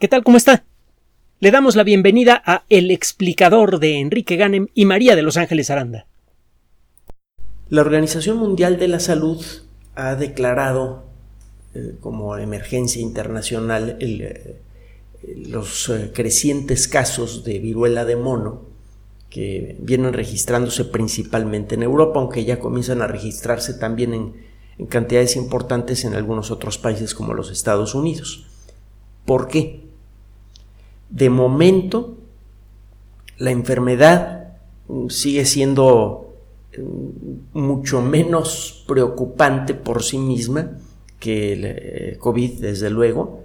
¿Qué 0.00 0.08
tal? 0.08 0.24
¿Cómo 0.24 0.36
está? 0.36 0.64
Le 1.38 1.52
damos 1.52 1.76
la 1.76 1.84
bienvenida 1.84 2.42
a 2.44 2.64
El 2.68 2.90
explicador 2.90 3.78
de 3.78 4.00
Enrique 4.00 4.34
Ganem 4.34 4.66
y 4.74 4.86
María 4.86 5.14
de 5.14 5.22
Los 5.22 5.36
Ángeles 5.36 5.70
Aranda. 5.70 6.08
La 7.68 7.80
Organización 7.80 8.38
Mundial 8.38 8.76
de 8.76 8.88
la 8.88 8.98
Salud 8.98 9.44
ha 9.94 10.16
declarado 10.16 11.04
eh, 11.74 11.94
como 12.00 12.36
emergencia 12.36 13.00
internacional 13.00 13.96
eh, 14.00 14.60
los 15.36 15.88
eh, 15.88 16.10
crecientes 16.12 16.88
casos 16.88 17.44
de 17.44 17.60
viruela 17.60 18.04
de 18.04 18.16
mono 18.16 18.62
que 19.30 19.76
vienen 19.78 20.12
registrándose 20.12 20.84
principalmente 20.84 21.76
en 21.76 21.84
Europa, 21.84 22.18
aunque 22.18 22.44
ya 22.44 22.58
comienzan 22.58 23.00
a 23.00 23.06
registrarse 23.06 23.74
también 23.74 24.34
en 24.76 24.86
cantidades 24.86 25.36
importantes 25.36 26.04
en 26.04 26.14
algunos 26.14 26.50
otros 26.50 26.78
países 26.78 27.14
como 27.14 27.32
los 27.32 27.52
Estados 27.52 27.94
Unidos. 27.94 28.48
¿Por 29.24 29.46
qué? 29.46 29.83
De 31.10 31.30
momento, 31.30 32.16
la 33.38 33.50
enfermedad 33.50 34.54
mm, 34.88 35.08
sigue 35.08 35.44
siendo 35.44 36.34
mm, 36.76 37.58
mucho 37.58 38.00
menos 38.02 38.84
preocupante 38.86 39.74
por 39.74 40.02
sí 40.02 40.18
misma 40.18 40.78
que 41.18 41.52
el 41.52 41.64
eh, 41.64 42.16
COVID, 42.18 42.60
desde 42.60 42.90
luego. 42.90 43.42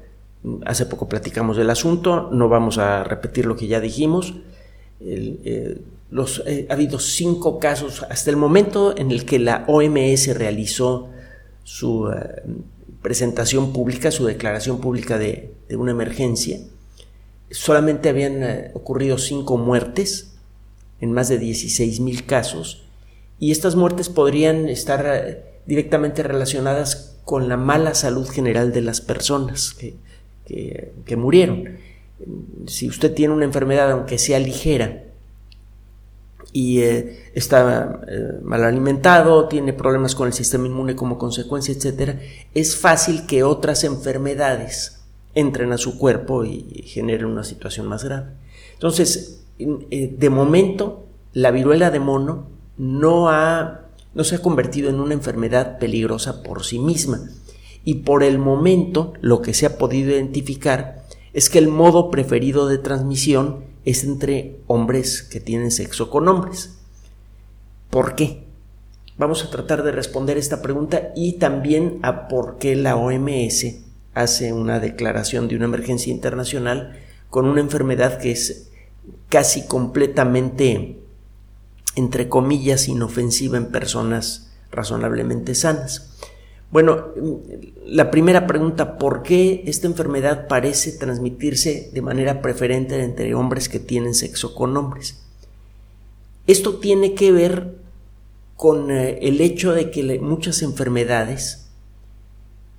Hace 0.65 0.85
poco 0.85 1.09
platicamos 1.09 1.57
del 1.57 1.69
asunto, 1.69 2.29
no 2.31 2.47
vamos 2.47 2.77
a 2.77 3.03
repetir 3.03 3.45
lo 3.45 3.55
que 3.55 3.67
ya 3.67 3.79
dijimos. 3.79 4.35
Eh, 5.01 5.81
los, 6.11 6.43
eh, 6.45 6.65
ha 6.69 6.73
habido 6.73 6.99
cinco 6.99 7.59
casos 7.59 8.03
hasta 8.09 8.29
el 8.29 8.37
momento 8.37 8.97
en 8.97 9.11
el 9.11 9.25
que 9.25 9.39
la 9.39 9.65
OMS 9.67 10.35
realizó 10.37 11.09
su 11.63 12.09
presentación 13.01 13.71
pública, 13.71 14.11
su 14.11 14.25
declaración 14.25 14.79
pública 14.79 15.17
de, 15.17 15.53
una 15.71 15.91
emergencia. 15.91 16.59
Solamente 17.51 18.09
habían 18.09 18.43
eh, 18.43 18.71
ocurrido 18.73 19.17
cinco 19.17 19.57
muertes 19.57 20.35
en 21.01 21.11
más 21.11 21.29
de 21.29 21.39
16 21.39 21.99
mil 21.99 22.25
casos 22.25 22.85
y 23.39 23.51
estas 23.51 23.75
muertes 23.75 24.09
podrían 24.09 24.69
estar 24.69 25.05
eh, 25.05 25.43
directamente 25.65 26.23
relacionadas 26.23 27.17
con 27.25 27.47
la 27.47 27.57
mala 27.57 27.93
salud 27.93 28.27
general 28.27 28.71
de 28.73 28.81
las 28.81 29.01
personas 29.01 29.73
que, 29.73 29.95
que 31.05 31.15
murieron. 31.15 31.77
Si 32.67 32.87
usted 32.87 33.13
tiene 33.13 33.33
una 33.33 33.45
enfermedad, 33.45 33.91
aunque 33.91 34.17
sea 34.17 34.39
ligera, 34.39 35.03
y 36.51 36.81
eh, 36.81 37.31
está 37.35 38.01
mal 38.43 38.63
alimentado, 38.63 39.47
tiene 39.47 39.73
problemas 39.73 40.15
con 40.15 40.27
el 40.27 40.33
sistema 40.33 40.65
inmune 40.65 40.95
como 40.95 41.17
consecuencia, 41.17 41.73
etcétera, 41.73 42.19
es 42.53 42.75
fácil 42.75 43.25
que 43.27 43.43
otras 43.43 43.83
enfermedades 43.83 44.98
entren 45.35 45.71
a 45.71 45.77
su 45.77 45.97
cuerpo 45.97 46.43
y 46.43 46.83
generen 46.85 47.25
una 47.25 47.43
situación 47.43 47.87
más 47.87 48.03
grave. 48.03 48.27
Entonces, 48.73 49.43
eh, 49.59 50.15
de 50.17 50.29
momento, 50.29 51.05
la 51.33 51.51
viruela 51.51 51.91
de 51.91 51.99
mono 51.99 52.47
no, 52.77 53.29
ha, 53.29 53.81
no 54.13 54.23
se 54.23 54.35
ha 54.35 54.41
convertido 54.41 54.89
en 54.89 54.99
una 54.99 55.13
enfermedad 55.13 55.79
peligrosa 55.79 56.43
por 56.43 56.63
sí 56.63 56.79
misma. 56.79 57.29
Y 57.83 57.95
por 57.95 58.23
el 58.23 58.39
momento, 58.39 59.13
lo 59.21 59.41
que 59.41 59.53
se 59.53 59.65
ha 59.65 59.77
podido 59.77 60.11
identificar 60.11 61.05
es 61.33 61.49
que 61.49 61.59
el 61.59 61.67
modo 61.67 62.09
preferido 62.09 62.67
de 62.67 62.77
transmisión 62.77 63.65
es 63.85 64.03
entre 64.03 64.59
hombres 64.67 65.23
que 65.23 65.39
tienen 65.39 65.71
sexo 65.71 66.09
con 66.09 66.27
hombres. 66.27 66.77
¿Por 67.89 68.15
qué? 68.15 68.45
Vamos 69.17 69.43
a 69.43 69.49
tratar 69.49 69.83
de 69.83 69.91
responder 69.91 70.37
esta 70.37 70.61
pregunta 70.61 71.11
y 71.15 71.33
también 71.33 71.99
a 72.03 72.27
por 72.27 72.57
qué 72.57 72.75
la 72.75 72.95
OMS 72.95 73.88
hace 74.13 74.53
una 74.53 74.79
declaración 74.79 75.47
de 75.47 75.55
una 75.55 75.65
emergencia 75.65 76.11
internacional 76.11 76.99
con 77.29 77.45
una 77.45 77.61
enfermedad 77.61 78.19
que 78.19 78.31
es 78.31 78.69
casi 79.29 79.65
completamente, 79.67 80.99
entre 81.95 82.29
comillas, 82.29 82.87
inofensiva 82.87 83.57
en 83.57 83.67
personas 83.67 84.51
razonablemente 84.71 85.55
sanas. 85.55 86.09
Bueno, 86.71 87.07
la 87.85 88.11
primera 88.11 88.45
pregunta, 88.45 88.99
¿por 88.99 89.23
qué 89.23 89.63
esta 89.65 89.87
enfermedad 89.87 90.47
parece 90.47 90.91
transmitirse 90.91 91.89
de 91.91 92.01
manera 92.03 92.41
preferente 92.41 93.03
entre 93.03 93.33
hombres 93.33 93.69
que 93.69 93.79
tienen 93.79 94.13
sexo 94.13 94.53
con 94.53 94.77
hombres? 94.77 95.23
Esto 96.45 96.75
tiene 96.75 97.15
que 97.15 97.31
ver 97.31 97.75
con 98.55 98.91
eh, 98.91 99.19
el 99.21 99.41
hecho 99.41 99.73
de 99.73 99.89
que 99.89 100.19
muchas 100.19 100.61
enfermedades, 100.61 101.68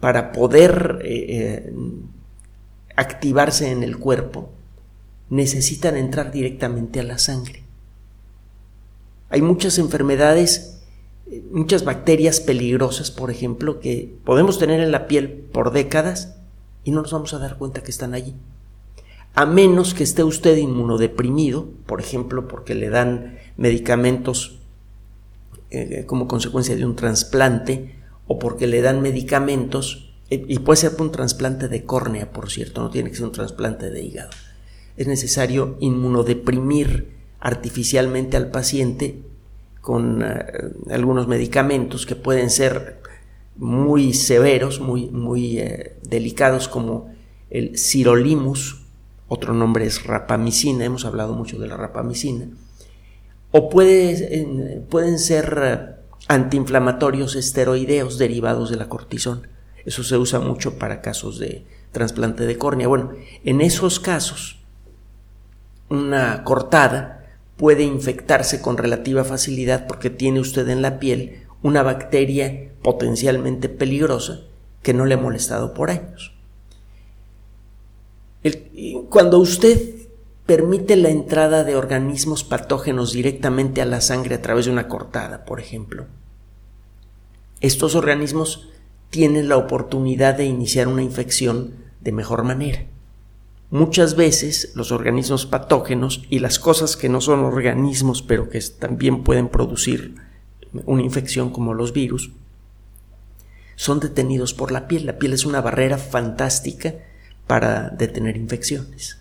para 0.01 0.33
poder 0.33 1.01
eh, 1.05 1.27
eh, 1.29 1.73
activarse 2.97 3.71
en 3.71 3.83
el 3.83 3.99
cuerpo, 3.99 4.51
necesitan 5.29 5.97
entrar 5.97 6.33
directamente 6.33 7.01
a 7.01 7.05
la 7.05 7.19
sangre. 7.19 7.63
Hay 9.29 9.43
muchas 9.43 9.79
enfermedades 9.79 10.81
muchas 11.51 11.85
bacterias 11.85 12.41
peligrosas, 12.41 13.11
por 13.11 13.31
ejemplo, 13.31 13.81
que 13.81 14.13
podemos 14.25 14.59
tener 14.59 14.81
en 14.81 14.93
la 14.93 15.07
piel 15.07 15.31
por 15.31 15.73
décadas 15.73 16.37
y 16.85 16.91
no 16.91 17.03
nos 17.03 17.13
vamos 17.13 17.35
a 17.35 17.39
dar 17.39 17.57
cuenta 17.57 17.83
que 17.83 17.91
están 17.91 18.15
allí. 18.15 18.35
A 19.35 19.47
menos 19.47 19.95
que 19.95 20.03
esté 20.03 20.25
usted 20.25 20.57
inmunodeprimido, 20.57 21.69
por 21.87 22.01
ejemplo, 22.01 22.49
porque 22.49 22.75
le 22.75 22.91
dan 22.91 23.39
medicamentos 23.57 24.59
eh, 25.71 26.05
como 26.07 26.27
consecuencia 26.27 26.75
de 26.75 26.85
un 26.85 26.97
trasplante 26.97 27.95
o 28.33 28.39
porque 28.39 28.69
le 28.69 28.81
dan 28.81 29.03
medicamentos, 29.03 30.15
eh, 30.31 30.45
y 30.47 30.61
puede 30.61 30.77
ser 30.77 30.93
un 31.01 31.11
trasplante 31.11 31.67
de 31.67 31.85
córnea, 31.85 32.31
por 32.31 32.49
cierto, 32.49 32.81
no 32.81 32.89
tiene 32.89 33.11
que 33.11 33.17
ser 33.17 33.25
un 33.25 33.33
trasplante 33.33 33.91
de 33.91 34.05
hígado. 34.05 34.31
Es 34.97 35.09
necesario 35.09 35.77
inmunodeprimir 35.81 37.09
artificialmente 37.41 38.37
al 38.37 38.53
paciente 38.53 39.21
con 39.81 40.23
eh, 40.23 40.45
algunos 40.93 41.27
medicamentos 41.27 42.07
que 42.07 42.15
pueden 42.15 42.51
ser 42.51 43.01
muy 43.57 44.15
severos, 44.15 44.79
muy, 44.79 45.11
muy 45.11 45.59
eh, 45.59 45.97
delicados, 46.09 46.69
como 46.69 47.13
el 47.51 47.79
sirolimus, 47.79 48.83
otro 49.27 49.55
nombre 49.55 49.87
es 49.87 50.05
rapamicina, 50.05 50.85
hemos 50.85 51.05
hablado 51.05 51.35
mucho 51.35 51.59
de 51.59 51.67
la 51.67 51.77
rapamicina, 51.77 52.47
o 53.51 53.69
puede, 53.69 54.85
pueden 54.89 55.19
ser 55.19 56.00
antiinflamatorios 56.29 57.35
esteroideos 57.35 58.19
derivados 58.19 58.71
de 58.71 58.77
la 58.77 58.89
cortisona. 58.89 59.49
Eso 59.85 60.03
se 60.05 60.17
usa 60.17 60.41
mucho 60.41 60.79
para 60.79 61.01
casos 61.01 61.39
de 61.39 61.65
trasplante 61.93 62.47
de 62.47 62.59
córnea. 62.59 62.89
Bueno, 62.89 63.13
en 63.45 63.61
esos 63.61 63.99
casos, 64.01 64.59
una 65.89 66.45
cortada 66.45 67.37
puede 67.57 67.83
infectarse 67.83 68.61
con 68.63 68.79
relativa 68.79 69.25
facilidad 69.25 69.87
porque 69.87 70.09
tiene 70.09 70.41
usted 70.41 70.69
en 70.69 70.83
la 70.83 70.99
piel 70.99 71.43
una 71.63 71.83
bacteria 71.83 72.71
potencialmente 72.83 73.69
peligrosa 73.69 74.41
que 74.83 74.95
no 74.95 75.05
le 75.05 75.15
ha 75.15 75.19
molestado 75.19 75.75
por 75.75 75.91
años. 75.91 76.33
cuando 79.11 79.39
usted 79.39 80.00
permite 80.51 80.97
la 80.97 81.11
entrada 81.11 81.63
de 81.63 81.77
organismos 81.77 82.43
patógenos 82.43 83.13
directamente 83.13 83.83
a 83.83 83.85
la 83.85 84.01
sangre 84.01 84.35
a 84.35 84.43
través 84.43 84.65
de 84.65 84.73
una 84.73 84.89
cortada, 84.89 85.45
por 85.45 85.61
ejemplo, 85.61 86.07
estos 87.61 87.95
organismos 87.95 88.69
tienen 89.11 89.49
la 89.49 89.57
oportunidad 89.57 90.35
de 90.35 90.47
iniciar 90.47 90.89
una 90.89 91.05
infección 91.05 91.75
de 92.01 92.11
mejor 92.11 92.43
manera. 92.43 92.85
Muchas 93.71 94.17
veces 94.17 94.73
los 94.75 94.91
organismos 94.91 95.47
patógenos 95.47 96.25
y 96.31 96.41
las 96.41 96.59
cosas 96.59 96.97
que 96.97 97.09
no 97.09 97.21
son 97.21 97.45
organismos 97.45 98.21
pero 98.21 98.49
que 98.49 98.61
también 98.77 99.23
pueden 99.23 99.51
producir 99.51 100.17
una 100.85 101.03
infección 101.03 101.51
como 101.51 101.75
los 101.75 101.93
virus, 101.93 102.33
son 103.77 104.01
detenidos 104.01 104.53
por 104.53 104.73
la 104.73 104.89
piel. 104.89 105.07
La 105.07 105.17
piel 105.17 105.33
es 105.33 105.45
una 105.45 105.61
barrera 105.61 105.97
fantástica 105.97 106.97
para 107.47 107.91
detener 107.91 108.37
infecciones. 108.37 109.20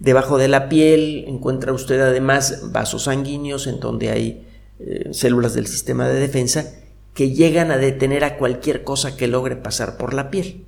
Debajo 0.00 0.38
de 0.38 0.48
la 0.48 0.70
piel 0.70 1.24
encuentra 1.28 1.74
usted 1.74 2.00
además 2.00 2.72
vasos 2.72 3.04
sanguíneos 3.04 3.66
en 3.66 3.80
donde 3.80 4.10
hay 4.10 4.46
eh, 4.78 5.10
células 5.12 5.52
del 5.52 5.66
sistema 5.66 6.08
de 6.08 6.18
defensa 6.18 6.72
que 7.12 7.32
llegan 7.32 7.70
a 7.70 7.76
detener 7.76 8.24
a 8.24 8.38
cualquier 8.38 8.82
cosa 8.82 9.14
que 9.14 9.26
logre 9.26 9.56
pasar 9.56 9.98
por 9.98 10.14
la 10.14 10.30
piel. 10.30 10.64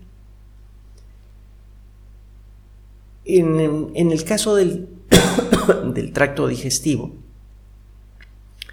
En, 3.24 3.92
el 3.94 4.24
caso 4.24 4.54
del, 4.54 4.88
del, 5.94 6.12
tracto 6.12 6.46
digestivo, 6.46 7.12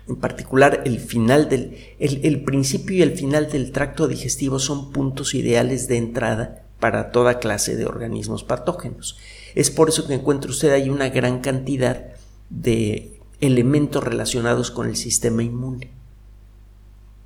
en 0.09 0.17
particular 0.17 0.81
el 0.85 0.99
final 0.99 1.47
del 1.47 1.77
el, 1.99 2.43
principio 2.43 2.97
y 2.97 3.01
el 3.01 3.15
final 3.15 3.49
del 3.49 3.71
tracto 3.71 4.09
digestivo 4.09 4.59
son 4.59 4.91
puntos 4.91 5.35
ideales 5.35 5.87
de 5.87 5.97
entrada 5.97 6.65
para 6.81 7.11
toda 7.11 7.39
clase 7.39 7.77
de 7.77 7.85
organismos 7.85 8.43
patógenos. 8.43 9.17
Es 9.55 9.71
por 9.71 9.89
eso 9.89 10.07
que 10.07 10.13
encuentra 10.13 10.51
usted 10.51 10.71
ahí 10.71 10.89
una 10.89 11.09
gran 11.09 11.39
cantidad 11.39 12.07
de 12.49 13.19
elementos 13.41 14.03
relacionados 14.03 14.71
con 14.71 14.87
el 14.87 14.95
sistema 14.95 15.43
inmune. 15.43 15.91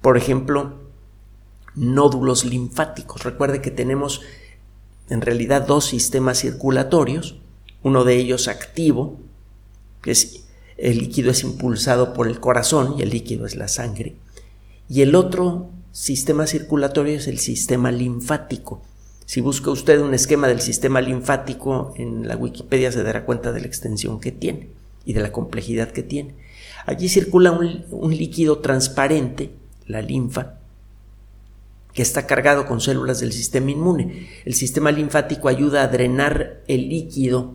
Por 0.02 0.18
ejemplo, 0.18 0.84
nódulos 1.76 2.46
linfáticos. 2.46 3.24
Recuerde 3.24 3.62
que 3.62 3.72
tenemos 3.72 4.22
en 5.10 5.22
realidad 5.22 5.66
dos 5.66 5.86
sistemas 5.86 6.40
circulatorios, 6.40 7.38
uno 7.82 8.04
de 8.04 8.16
ellos 8.18 8.48
activo, 8.48 9.20
que 10.02 10.12
es 10.12 10.46
el 10.78 10.98
líquido 10.98 11.32
es 11.32 11.44
impulsado 11.44 12.14
por 12.14 12.28
el 12.28 12.40
corazón 12.40 12.96
y 12.98 13.04
el 13.04 13.10
líquido 13.10 13.46
es 13.46 13.56
la 13.56 13.68
sangre, 13.68 14.16
y 14.90 15.02
el 15.02 15.16
otro 15.16 15.70
sistema 15.92 16.48
circulatorio 16.48 17.16
es 17.16 17.28
el 17.28 17.40
sistema 17.40 17.92
linfático. 17.92 18.82
Si 19.26 19.42
busca 19.42 19.72
usted 19.72 20.02
un 20.02 20.14
esquema 20.14 20.48
del 20.48 20.62
sistema 20.62 21.02
linfático 21.02 21.94
en 21.98 22.28
la 22.28 22.36
Wikipedia 22.36 22.92
se 22.92 23.04
dará 23.04 23.26
cuenta 23.26 23.52
de 23.52 23.62
la 23.62 23.68
extensión 23.68 24.20
que 24.20 24.32
tiene 24.32 24.70
y 25.06 25.14
de 25.14 25.22
la 25.22 25.32
complejidad 25.32 25.92
que 25.92 26.04
tiene. 26.04 26.36
Allí 26.86 27.08
circula 27.08 27.52
un, 27.52 28.16
líquido 28.16 28.60
transparente, 28.60 29.52
la 29.88 30.02
linfa, 30.02 30.56
que 31.94 32.02
está 32.02 32.26
cargado 32.26 32.66
con 32.66 32.82
células 32.82 33.20
del 33.20 33.32
sistema 33.32 33.72
inmune. 33.72 34.28
El 34.46 34.54
sistema 34.54 34.92
linfático 34.92 35.48
ayuda 35.48 35.84
a 35.84 35.88
drenar 35.88 36.62
el 36.68 36.90
líquido 36.90 37.54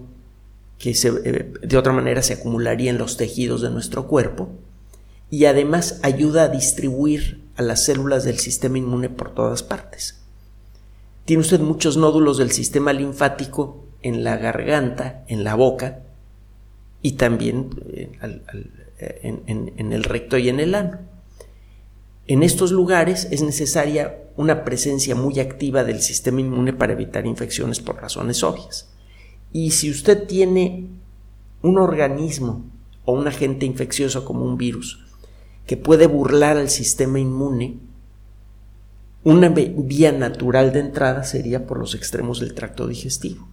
que 0.78 0.90
eh, 0.90 1.52
de 1.60 1.76
otra 1.76 1.92
manera 1.92 2.22
se 2.22 2.34
acumularía 2.34 2.90
en 2.90 2.98
los 2.98 3.16
tejidos 3.16 3.62
de 3.62 3.70
nuestro 3.70 4.06
cuerpo 4.06 4.50
y 5.28 5.44
además 5.44 5.98
ayuda 6.02 6.44
a 6.44 6.48
distribuir 6.48 7.42
a 7.56 7.62
las 7.62 7.84
células 7.84 8.24
del 8.24 8.38
sistema 8.38 8.78
inmune 8.78 9.10
por 9.10 9.34
todas 9.34 9.62
partes. 9.62 10.17
Tiene 11.28 11.42
usted 11.42 11.60
muchos 11.60 11.98
nódulos 11.98 12.38
del 12.38 12.52
sistema 12.52 12.94
linfático 12.94 13.84
en 14.00 14.24
la 14.24 14.38
garganta, 14.38 15.24
en 15.28 15.44
la 15.44 15.56
boca 15.56 16.00
y 17.02 17.12
también 17.12 17.68
eh, 17.92 19.60
en 19.76 19.92
el 19.92 20.04
recto 20.04 20.38
y 20.38 20.48
en 20.48 20.58
el 20.58 20.74
ano. 20.74 21.00
En 22.28 22.42
estos 22.42 22.72
lugares 22.72 23.28
es 23.30 23.42
necesaria 23.42 24.22
una 24.38 24.64
presencia 24.64 25.14
muy 25.14 25.38
activa 25.38 25.84
del 25.84 26.00
sistema 26.00 26.40
inmune 26.40 26.72
para 26.72 26.94
evitar 26.94 27.26
infecciones 27.26 27.78
por 27.80 28.00
razones 28.00 28.42
obvias. 28.42 28.88
Y 29.52 29.72
si 29.72 29.90
usted 29.90 30.26
tiene 30.26 30.86
un 31.60 31.76
organismo 31.76 32.64
o 33.04 33.12
un 33.12 33.28
agente 33.28 33.66
infeccioso 33.66 34.24
como 34.24 34.46
un 34.46 34.56
virus 34.56 35.04
que 35.66 35.76
puede 35.76 36.06
burlar 36.06 36.56
al 36.56 36.70
sistema 36.70 37.20
inmune, 37.20 37.80
una 39.24 39.48
vía 39.48 40.12
natural 40.12 40.72
de 40.72 40.80
entrada 40.80 41.24
sería 41.24 41.66
por 41.66 41.78
los 41.78 41.94
extremos 41.94 42.40
del 42.40 42.54
tracto 42.54 42.86
digestivo. 42.86 43.48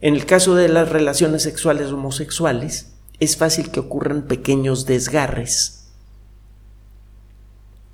En 0.00 0.14
el 0.14 0.26
caso 0.26 0.54
de 0.54 0.68
las 0.68 0.88
relaciones 0.88 1.42
sexuales 1.42 1.90
homosexuales, 1.90 2.92
es 3.20 3.36
fácil 3.36 3.70
que 3.70 3.80
ocurran 3.80 4.22
pequeños 4.22 4.86
desgarres 4.86 5.88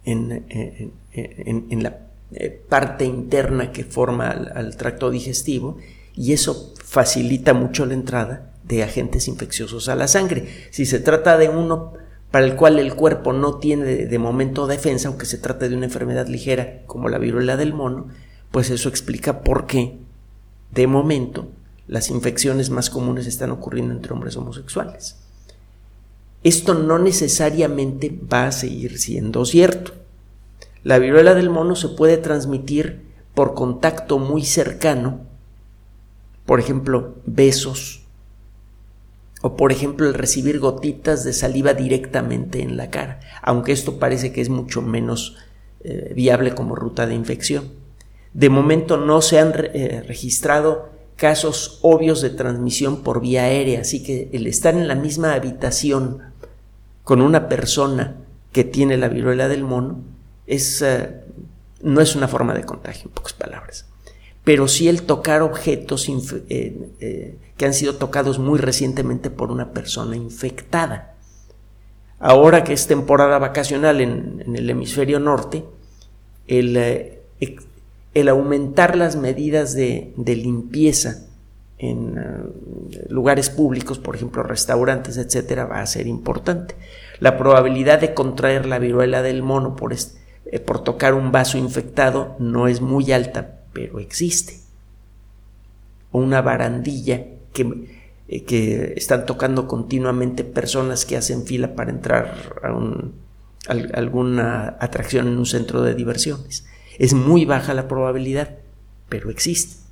en, 0.05 0.29
la 1.83 1.99
eh, 2.33 2.63
parte 2.69 3.07
interna 3.07 3.73
que 3.73 3.85
forma 3.85 4.29
al, 4.29 4.77
tracto 4.77 5.11
digestivo 5.11 5.79
y 6.15 6.35
eso 6.35 6.75
facilita 6.85 7.55
mucho 7.55 7.87
la 7.87 7.95
entrada 7.95 8.53
de 8.65 8.83
agentes 8.83 9.29
infecciosos 9.29 9.89
a 9.89 9.95
la 9.95 10.09
sangre. 10.09 10.47
Si 10.71 10.85
se 10.85 11.01
trata 11.01 11.39
de 11.39 11.49
uno 11.49 11.95
para 12.35 12.47
el 12.47 12.57
cual 12.57 12.81
el 12.81 12.97
cuerpo 12.97 13.33
no 13.33 13.59
tiene 13.59 13.85
de, 13.85 14.19
momento 14.19 14.67
defensa, 14.67 15.07
aunque 15.07 15.25
se 15.25 15.39
trate 15.39 15.69
de 15.69 15.77
una 15.77 15.85
enfermedad 15.85 16.27
ligera 16.27 16.83
como 16.85 17.09
la 17.09 17.19
viruela 17.19 17.57
del 17.57 17.73
mono, 17.73 18.09
pues 18.51 18.71
eso 18.71 18.89
explica 18.89 19.45
por 19.45 19.69
qué 19.69 19.99
de 20.73 20.89
momento 20.89 21.47
las 21.87 22.11
infecciones 22.11 22.71
más 22.71 22.91
comunes 22.91 23.29
están 23.29 23.53
ocurriendo 23.53 23.95
entre 23.95 24.13
hombres 24.13 24.37
homosexuales. 24.37 25.15
Esto 26.43 26.75
no 26.75 26.99
necesariamente 26.99 28.19
va 28.33 28.49
a 28.49 28.53
seguir 28.53 28.99
siendo 28.99 29.45
cierto. 29.45 29.93
La 30.83 30.99
viruela 30.99 31.35
del 31.35 31.51
mono 31.51 31.77
se 31.77 31.91
puede 31.91 32.17
transmitir 32.17 33.05
por 33.33 33.55
contacto 33.55 34.19
muy 34.19 34.45
cercano, 34.45 35.21
por 36.47 36.59
ejemplo, 36.59 37.15
besos, 37.27 38.04
o 39.47 39.57
por 39.59 39.73
ejemplo 39.73 40.09
el 40.09 40.15
recibir 40.15 40.59
gotitas 40.59 41.23
de 41.23 41.35
saliva 41.35 41.75
directamente 41.75 42.63
en 42.63 42.79
la 42.79 42.89
cara, 42.89 43.21
aunque 43.43 43.73
esto 43.73 43.99
parece 43.99 44.33
que 44.33 44.41
es 44.41 44.49
mucho 44.49 44.81
menos 44.81 45.37
eh, 45.83 46.15
viable 46.17 46.55
como 46.55 46.75
ruta 46.75 47.07
de 47.07 47.15
infección. 47.15 47.69
De 48.33 48.49
momento 48.49 48.97
no 48.97 49.21
se 49.21 49.39
han 49.39 49.53
eh, 49.55 50.03
registrado 50.09 50.89
casos 51.17 51.79
obvios 51.83 52.23
de 52.23 52.31
transmisión 52.31 53.03
por 53.03 53.21
vía 53.21 53.43
aérea, 53.43 53.83
así 53.83 54.03
que 54.03 54.31
el 54.33 54.47
estar 54.47 54.73
en 54.73 54.89
la 54.89 54.95
misma 54.95 55.35
habitación 55.35 56.23
con 57.03 57.21
una 57.21 57.47
persona 57.47 58.17
que 58.51 58.65
tiene 58.65 58.97
la 58.97 59.09
viruela 59.09 59.49
del 59.49 59.63
mono 59.63 59.99
es, 60.47 60.81
eh, 60.81 61.21
no 61.83 62.01
es 62.01 62.17
una 62.17 62.29
forma 62.29 62.55
de 62.55 62.65
contagio, 62.65 63.09
en 63.09 63.13
pocas 63.13 63.35
palabras. 63.35 63.85
Pero 64.45 64.69
sí 64.69 64.89
el 64.89 65.03
tocar 65.03 65.43
objetos 65.43 66.09
eh, 66.09 66.91
eh, 67.01 67.39
que 67.57 67.65
han 67.65 67.75
sido 67.75 67.97
tocados 67.97 68.39
muy 68.39 68.59
recientemente 68.59 69.31
por 69.31 69.51
una 69.51 69.73
persona 69.73 70.17
infectada. 70.17 71.15
Ahora 72.21 72.63
que 72.63 72.73
es 72.73 72.87
temporada 72.87 73.39
vacacional 73.39 74.01
en, 74.01 74.45
el 74.55 74.71
hemisferio 74.71 75.19
norte, 75.19 75.65
el, 76.47 76.77
el, 78.15 78.29
aumentar 78.29 78.97
las 78.97 79.17
medidas 79.17 79.75
de, 79.75 80.15
limpieza 80.17 81.27
en 81.79 82.17
eh, 82.19 83.05
lugares 83.09 83.51
públicos, 83.51 83.99
por 83.99 84.17
ejemplo 84.17 84.43
restaurantes, 84.43 85.17
etcétera, 85.17 85.67
va 85.67 85.81
a 85.81 85.87
ser 85.87 86.07
importante. 86.07 86.77
La 87.21 87.37
probabilidad 87.37 88.01
de 88.01 88.15
contraer 88.15 88.67
la 88.67 88.79
viruela 88.79 89.23
del 89.23 89.43
mono 89.43 89.77
eh, 90.47 90.61
por 90.61 90.85
tocar 90.85 91.15
un 91.15 91.33
vaso 91.33 91.59
infectado 91.59 92.37
no 92.39 92.69
es 92.69 92.81
muy 92.81 93.13
alta, 93.13 93.64
pero 93.75 93.99
existe. 93.99 94.61
Una 96.13 96.41
barandilla 96.41 97.27
que, 97.53 97.89
eh, 98.29 98.45
que 98.45 98.95
están 98.97 99.27
tocando 99.27 99.69
continuamente 99.69 100.45
personas 100.45 101.05
que 101.05 101.19
hacen 101.19 101.45
fila 101.45 101.75
para 101.75 101.91
entrar 101.91 102.55
a, 102.63 102.69
a 102.69 103.99
alguna 103.99 104.79
atracción 104.81 105.29
en 105.29 105.37
un 105.37 105.47
centro 105.47 105.83
de 105.83 105.95
diversiones. 105.95 106.65
Es 106.99 107.13
muy 107.13 107.45
baja 107.45 107.75
la 107.75 107.89
probabilidad, 107.89 108.57
pero 109.11 109.29
existe 109.29 109.85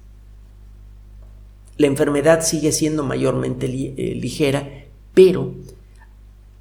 la 1.82 1.86
enfermedad 1.86 2.42
sigue 2.42 2.72
siendo 2.72 3.02
mayormente 3.02 3.66
eh, 3.66 4.14
ligera, 4.14 4.86
pero 5.14 5.54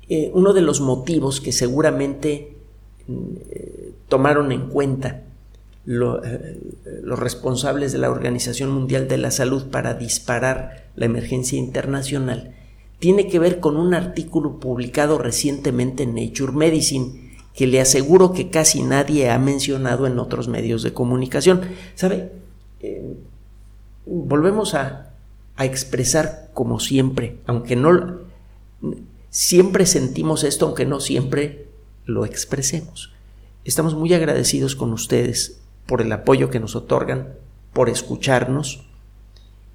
eh, 0.09 0.31
uno 0.33 0.53
de 0.53 0.61
los 0.61 0.81
motivos 0.81 1.41
que 1.41 1.51
seguramente 1.51 2.55
mm, 3.07 3.35
tomaron 4.07 4.51
en 4.51 4.67
cuenta 4.69 5.23
los 5.85 7.19
responsables 7.19 7.91
de 7.91 7.97
la 7.97 8.11
Organización 8.11 8.71
Mundial 8.71 9.07
de 9.07 9.17
la 9.17 9.31
Salud 9.31 9.69
para 9.71 9.95
disparar 9.95 10.89
la 10.95 11.05
emergencia 11.05 11.57
internacional 11.57 12.55
tiene 13.01 13.27
que 13.27 13.39
ver 13.39 13.59
con 13.59 13.77
un 13.77 13.95
artículo 13.95 14.59
publicado 14.59 15.17
recientemente 15.17 16.03
en 16.03 16.13
Nature 16.13 16.51
Medicine 16.51 17.31
que 17.55 17.65
le 17.65 17.81
aseguro 17.81 18.31
que 18.31 18.51
casi 18.51 18.83
nadie 18.83 19.31
ha 19.31 19.39
mencionado 19.39 20.05
en 20.05 20.19
otros 20.19 20.47
medios 20.47 20.83
de 20.83 20.93
comunicación. 20.93 21.61
¿Sabe? 21.95 22.31
volvemos 24.05 24.73
a, 24.75 25.07
expresar 25.59 26.49
como 26.55 26.79
siempre, 26.79 27.37
aunque 27.45 27.75
no 27.75 28.21
siempre 29.29 29.85
sentimos 29.85 30.43
esto, 30.43 30.65
aunque 30.65 30.87
no 30.87 30.99
siempre 30.99 31.67
lo 32.05 32.25
expresemos. 32.25 33.13
Estamos 33.63 33.93
muy 33.93 34.11
agradecidos 34.15 34.75
con 34.75 34.91
ustedes 34.91 35.60
por 35.91 36.01
el 36.01 36.13
apoyo 36.13 36.49
que 36.49 36.61
nos 36.61 36.77
otorgan, 36.77 37.33
por 37.73 37.89
escucharnos 37.89 38.85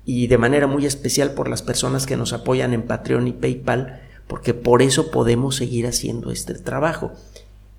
y 0.06 0.28
de 0.28 0.38
manera 0.38 0.66
muy 0.66 0.86
especial 0.86 1.32
por 1.32 1.46
las 1.46 1.60
personas 1.60 2.06
que 2.06 2.16
nos 2.16 2.32
apoyan 2.32 2.72
en 2.72 2.84
Patreon 2.86 3.28
y 3.28 3.32
PayPal, 3.32 4.00
porque 4.26 4.54
por 4.54 4.80
eso 4.80 5.10
podemos 5.10 5.56
seguir 5.56 5.86
haciendo 5.86 6.30
este 6.30 6.54
trabajo. 6.54 7.12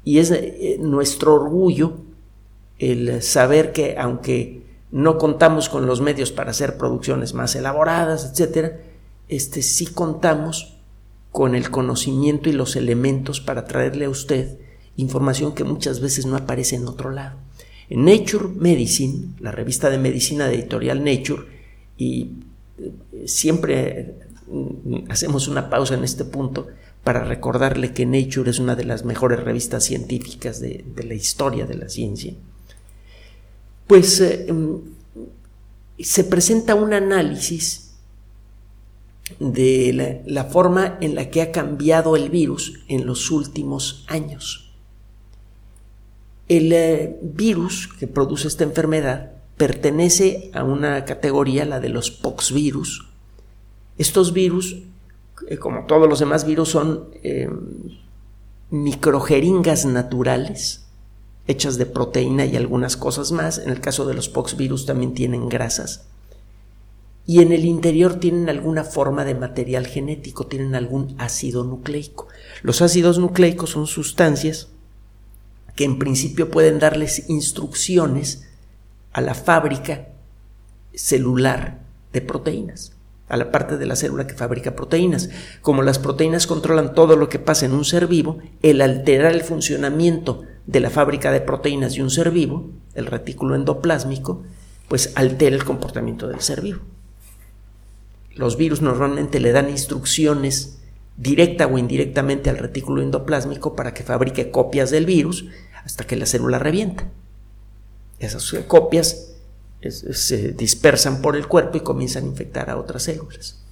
Y 0.04 0.20
es 0.20 0.30
eh, 0.30 0.78
nuestro 0.80 1.34
orgullo 1.34 1.94
el 2.78 3.24
saber 3.24 3.72
que 3.72 3.98
aunque 3.98 4.62
no 4.92 5.18
contamos 5.18 5.68
con 5.68 5.88
los 5.88 6.00
medios 6.00 6.32
para 6.32 6.52
hacer 6.52 6.78
producciones 6.78 7.34
más 7.34 7.56
elaboradas, 7.56 8.24
etcétera, 8.24 8.82
este 9.30 9.64
sí 9.64 9.88
contamos 9.88 10.78
con 11.32 11.56
el 11.56 11.72
conocimiento 11.72 12.50
y 12.50 12.54
los 12.54 12.76
elementos 12.76 13.42
para 13.42 13.66
traerle 13.66 14.06
a 14.06 14.12
usted 14.12 14.60
información 14.96 15.56
que 15.56 15.64
muchas 15.64 16.02
veces 16.02 16.28
no 16.28 16.38
aparece 16.38 16.76
en 16.76 16.88
otro 16.88 17.10
lado. 17.10 17.47
En 17.90 18.06
Nature 18.06 18.48
Medicine, 18.56 19.36
la 19.40 19.52
revista 19.52 19.90
de 19.90 19.98
medicina 19.98 20.48
de 20.48 20.56
editorial 20.56 21.04
Nature, 21.04 21.44
y 21.98 22.32
eh, 22.80 23.28
siempre 23.28 24.16
mm, 24.48 25.10
hacemos 25.10 25.48
una 25.48 25.70
pausa 25.70 25.96
en 25.96 26.04
este 26.04 26.26
punto 26.26 26.68
para 27.04 27.24
recordarle 27.24 27.94
que 27.94 28.06
Nature 28.06 28.50
es 28.50 28.60
una 28.60 28.76
de 28.76 28.84
las 28.84 29.06
mejores 29.06 29.42
revistas 29.42 29.86
científicas 29.86 30.60
de, 30.60 30.84
la 30.98 31.14
historia 31.14 31.66
de 31.66 31.76
la 31.76 31.88
ciencia 31.88 32.34
pues 33.88 34.20
eh, 34.20 34.46
em, 34.50 34.82
se 35.98 36.24
presenta 36.26 36.76
un 36.76 36.94
análisis 36.94 37.96
de 39.40 40.24
la, 40.26 40.46
forma 40.46 40.98
en 41.02 41.16
la 41.16 41.30
que 41.30 41.42
ha 41.42 41.52
cambiado 41.52 42.16
el 42.16 42.30
virus 42.30 42.80
en 42.88 43.06
los 43.06 43.32
últimos 43.32 44.06
años. 44.08 44.67
El 46.48 46.72
eh, 46.72 47.18
virus 47.22 47.90
que 48.00 48.08
produce 48.08 48.48
esta 48.48 48.64
enfermedad 48.64 49.32
pertenece 49.58 50.50
a 50.54 50.64
una 50.64 51.04
categoría, 51.04 51.66
la 51.66 51.80
de 51.80 51.90
los 51.90 52.10
poxvirus. 52.12 53.10
Estos 53.98 54.32
virus, 54.32 54.84
eh, 55.50 55.58
como 55.58 55.86
todos 55.88 56.08
los 56.08 56.20
demás 56.20 56.46
virus, 56.46 56.70
son 56.70 57.10
eh, 57.24 57.50
microjeringas 58.70 59.86
naturales 59.86 60.86
hechas 61.48 61.78
de 61.78 61.86
proteína 61.86 62.46
y 62.46 62.56
algunas 62.56 62.96
cosas 62.96 63.32
más. 63.32 63.58
En 63.58 63.70
el 63.70 63.82
caso 63.82 64.06
de 64.06 64.14
los 64.14 64.30
poxvirus 64.30 64.86
también 64.86 65.14
tienen 65.14 65.50
grasas. 65.50 66.08
Y 67.26 67.42
en 67.42 67.52
el 67.52 67.66
interior 67.66 68.16
tienen 68.16 68.48
alguna 68.48 68.86
forma 68.86 69.26
de 69.26 69.36
material 69.36 69.86
genético, 69.86 70.48
tienen 70.48 70.76
algún 70.76 71.16
ácido 71.18 71.66
nucleico. 71.66 72.28
Los 72.62 72.82
ácidos 72.82 73.20
nucleicos 73.20 73.72
son 73.72 73.86
sustancias 73.86 74.70
que 75.78 75.86
en 75.86 76.00
principio 76.00 76.50
pueden 76.50 76.80
darles 76.80 77.30
instrucciones 77.30 78.50
a 79.14 79.22
la 79.22 79.36
fábrica 79.36 80.08
celular 80.94 81.82
de 82.12 82.22
proteínas, 82.22 82.94
a 83.30 83.38
la 83.38 83.52
parte 83.52 83.78
de 83.78 83.86
la 83.86 83.96
célula 83.96 84.26
que 84.26 84.34
fabrica 84.34 84.76
proteínas. 84.76 85.30
Como 85.62 85.84
las 85.84 86.00
proteínas 86.00 86.48
controlan 86.48 86.96
todo 86.96 87.16
lo 87.16 87.30
que 87.30 87.38
pasa 87.38 87.68
en 87.68 87.74
un 87.74 87.86
ser 87.86 88.08
vivo, 88.08 88.40
el 88.64 88.82
alterar 88.82 89.34
el 89.34 89.44
funcionamiento 89.44 90.44
de 90.66 90.80
la 90.80 90.90
fábrica 90.90 91.32
de 91.32 91.42
proteínas 91.42 91.94
de 91.94 92.02
un 92.02 92.10
ser 92.10 92.32
vivo, 92.32 92.72
el 92.96 93.06
retículo 93.06 93.56
endoplásmico, 93.56 94.44
pues 94.88 95.12
altera 95.14 95.56
el 95.56 95.64
comportamiento 95.64 96.28
del 96.28 96.42
ser 96.42 96.62
vivo. 96.62 96.80
Los 98.34 98.58
virus 98.58 98.82
normalmente 98.82 99.40
le 99.40 99.52
dan 99.52 99.70
instrucciones 99.70 100.80
directa 101.18 101.68
o 101.68 101.78
indirectamente 101.78 102.50
al 102.50 102.58
retículo 102.58 103.02
endoplásmico 103.02 103.76
para 103.76 103.94
que 103.94 104.04
fabrique 104.04 104.50
copias 104.50 104.92
del 104.92 105.06
virus 105.06 105.46
hasta 105.88 106.04
que 106.04 106.18
la 106.18 106.26
célula 106.26 106.60
revienta. 106.60 107.10
Esas 108.20 108.52
copias 108.68 109.32
se 109.90 110.52
dispersan 110.52 111.22
por 111.22 111.38
el 111.38 111.48
cuerpo 111.48 111.78
y 111.78 111.80
comienzan 111.80 112.26
a 112.26 112.28
infectar 112.28 112.70
a 112.70 112.76
otras 112.76 113.04
células. 113.04 113.64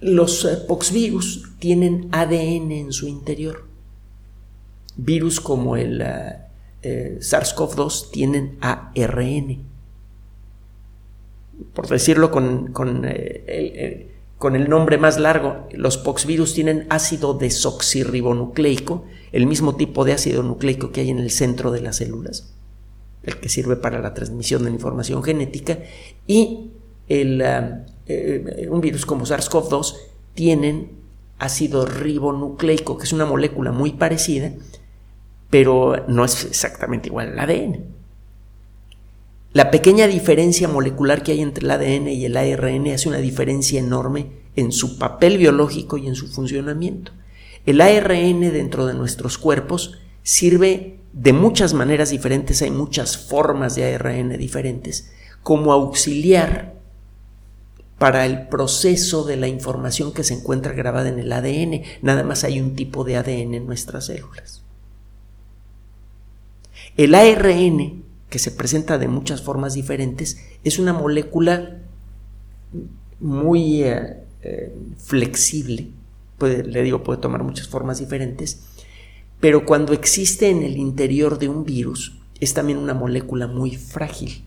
Los 0.00 0.46
eh, 0.46 0.56
poxvirus 0.66 1.50
tienen 1.58 2.08
ADN 2.12 2.72
en 2.72 2.92
su 2.94 3.08
interior. 3.08 3.66
Virus 4.96 5.38
como 5.38 5.76
el 5.76 6.00
eh, 6.00 6.38
eh, 6.82 7.18
SARS-CoV-2 7.20 8.10
tienen 8.10 8.56
ARN. 8.62 9.66
Por 11.74 11.88
decirlo 11.88 12.30
con, 12.30 12.72
con 14.38 14.54
el 14.54 14.68
nombre 14.68 14.98
más 14.98 15.18
largo, 15.18 15.66
los 15.72 15.98
poxvirus 15.98 16.54
tienen 16.54 16.86
ácido 16.90 17.34
desoxirribonucleico, 17.34 19.04
el 19.32 19.46
mismo 19.46 19.74
tipo 19.74 20.04
de 20.04 20.12
ácido 20.12 20.44
nucleico 20.44 20.92
que 20.92 21.00
hay 21.00 21.10
en 21.10 21.18
el 21.18 21.30
centro 21.30 21.72
de 21.72 21.80
las 21.80 21.96
células, 21.96 22.54
el 23.24 23.38
que 23.38 23.48
sirve 23.48 23.76
para 23.76 24.00
la 24.00 24.14
transmisión 24.14 24.62
de 24.62 24.70
la 24.70 24.76
información 24.76 25.24
genética, 25.24 25.80
y 26.26 26.70
el, 27.08 27.42
ah, 27.42 27.84
eh, 28.06 28.68
un 28.70 28.80
virus 28.80 29.04
como 29.06 29.26
SARS-CoV-2 29.26 29.96
tienen 30.34 30.92
ácido 31.38 31.84
ribonucleico, 31.84 32.96
que 32.96 33.04
es 33.04 33.12
una 33.12 33.26
molécula 33.26 33.72
muy 33.72 33.92
parecida, 33.92 34.52
pero 35.50 36.04
no 36.06 36.24
es 36.24 36.44
exactamente 36.44 37.08
igual 37.08 37.32
al 37.32 37.40
ADN. 37.40 37.97
La 39.52 39.70
pequeña 39.70 40.06
diferencia 40.06 40.68
molecular 40.68 41.22
que 41.22 41.32
hay 41.32 41.40
entre 41.40 41.64
el 41.64 41.70
ADN 41.70 42.08
y 42.08 42.24
el 42.26 42.36
ARN 42.36 42.88
hace 42.88 43.08
una 43.08 43.18
diferencia 43.18 43.80
enorme 43.80 44.26
en 44.56 44.72
su 44.72 44.98
papel 44.98 45.38
biológico 45.38 45.96
y 45.96 46.06
en 46.06 46.14
su 46.14 46.28
funcionamiento. 46.28 47.12
El 47.64 47.80
ARN 47.80 48.40
dentro 48.40 48.86
de 48.86 48.94
nuestros 48.94 49.38
cuerpos 49.38 49.98
sirve 50.22 50.98
de 51.12 51.32
muchas 51.32 51.72
maneras 51.72 52.10
diferentes, 52.10 52.60
hay 52.60 52.70
muchas 52.70 53.16
formas 53.16 53.74
de 53.74 53.94
ARN 53.94 54.36
diferentes, 54.36 55.10
como 55.42 55.72
auxiliar 55.72 56.74
para 57.98 58.26
el 58.26 58.48
proceso 58.48 59.24
de 59.24 59.36
la 59.36 59.48
información 59.48 60.12
que 60.12 60.24
se 60.24 60.34
encuentra 60.34 60.72
grabada 60.72 61.08
en 61.08 61.18
el 61.18 61.32
ADN. 61.32 61.82
Nada 62.02 62.22
más 62.22 62.44
hay 62.44 62.60
un 62.60 62.76
tipo 62.76 63.02
de 63.02 63.16
ADN 63.16 63.54
en 63.54 63.66
nuestras 63.66 64.06
células. 64.06 64.62
El 66.96 67.14
ARN, 67.14 68.04
que 68.30 68.38
se 68.38 68.50
presenta 68.50 68.98
de 68.98 69.08
muchas 69.08 69.42
formas 69.42 69.74
diferentes, 69.74 70.38
es 70.64 70.78
una 70.78 70.92
molécula 70.92 71.78
muy 73.20 73.82
eh, 73.82 74.22
eh, 74.42 74.76
flexible 74.98 75.92
le 76.46 76.82
digo, 76.82 77.02
puede 77.02 77.20
tomar 77.20 77.42
muchas 77.42 77.68
formas 77.68 77.98
diferentes, 77.98 78.60
pero 79.40 79.64
cuando 79.64 79.92
existe 79.92 80.48
en 80.50 80.62
el 80.62 80.76
interior 80.76 81.38
de 81.38 81.48
un 81.48 81.64
virus, 81.64 82.18
es 82.40 82.54
también 82.54 82.78
una 82.78 82.94
molécula 82.94 83.46
muy 83.46 83.76
frágil. 83.76 84.44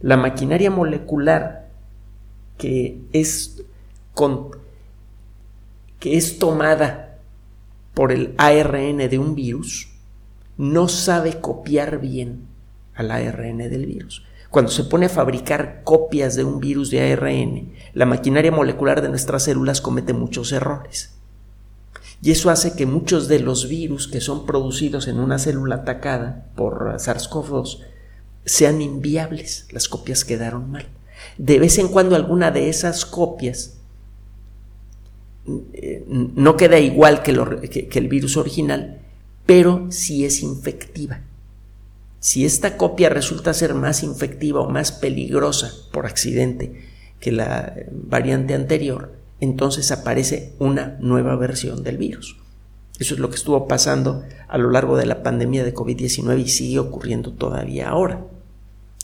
La 0.00 0.16
maquinaria 0.16 0.70
molecular 0.70 1.68
que 2.58 3.00
es, 3.12 3.62
con, 4.14 4.50
que 5.98 6.16
es 6.16 6.38
tomada 6.38 7.18
por 7.94 8.12
el 8.12 8.34
ARN 8.38 8.98
de 8.98 9.18
un 9.18 9.34
virus 9.34 9.88
no 10.56 10.88
sabe 10.88 11.40
copiar 11.40 12.00
bien 12.00 12.46
al 12.94 13.10
ARN 13.10 13.58
del 13.58 13.86
virus. 13.86 14.24
Cuando 14.50 14.70
se 14.70 14.84
pone 14.84 15.06
a 15.06 15.08
fabricar 15.08 15.82
copias 15.82 16.36
de 16.36 16.44
un 16.44 16.60
virus 16.60 16.90
de 16.90 17.12
ARN, 17.12 17.72
la 17.94 18.06
maquinaria 18.06 18.52
molecular 18.52 19.00
de 19.00 19.08
nuestras 19.08 19.44
células 19.44 19.80
comete 19.80 20.12
muchos 20.12 20.52
errores. 20.52 21.14
Y 22.22 22.30
eso 22.30 22.50
hace 22.50 22.74
que 22.76 22.86
muchos 22.86 23.26
de 23.28 23.40
los 23.40 23.68
virus 23.68 24.06
que 24.06 24.20
son 24.20 24.46
producidos 24.46 25.08
en 25.08 25.18
una 25.18 25.38
célula 25.38 25.76
atacada 25.76 26.46
por 26.54 26.94
SARS-CoV-2 26.94 27.80
sean 28.44 28.80
inviables. 28.80 29.66
Las 29.72 29.88
copias 29.88 30.24
quedaron 30.24 30.70
mal. 30.70 30.86
De 31.38 31.58
vez 31.58 31.78
en 31.78 31.88
cuando 31.88 32.14
alguna 32.14 32.50
de 32.50 32.68
esas 32.68 33.04
copias 33.04 33.78
eh, 35.72 36.04
no 36.06 36.56
queda 36.56 36.78
igual 36.78 37.22
que, 37.22 37.32
el 37.32 38.08
virus 38.08 38.36
original, 38.36 39.00
pero 39.44 39.86
sí 39.90 40.24
es 40.24 40.42
infectiva. 40.42 41.22
Si 42.22 42.44
esta 42.44 42.76
copia 42.76 43.08
resulta 43.08 43.52
ser 43.52 43.74
más 43.74 44.04
infectiva 44.04 44.60
o 44.60 44.70
más 44.70 44.92
peligrosa 44.92 45.72
por 45.90 46.06
accidente 46.06 46.86
que 47.18 47.32
la 47.32 47.74
variante 47.90 48.54
anterior, 48.54 49.16
entonces 49.40 49.90
aparece 49.90 50.52
una 50.60 50.96
nueva 51.00 51.34
versión 51.34 51.82
del 51.82 51.98
virus. 51.98 52.36
Eso 53.00 53.14
es 53.14 53.20
lo 53.20 53.28
que 53.28 53.34
estuvo 53.34 53.66
pasando 53.66 54.22
a 54.46 54.56
lo 54.56 54.70
largo 54.70 54.96
de 54.96 55.06
la 55.06 55.24
pandemia 55.24 55.64
de 55.64 55.74
COVID-19 55.74 56.38
y 56.38 56.48
sigue 56.48 56.78
ocurriendo 56.78 57.32
todavía 57.32 57.88
ahora. 57.88 58.24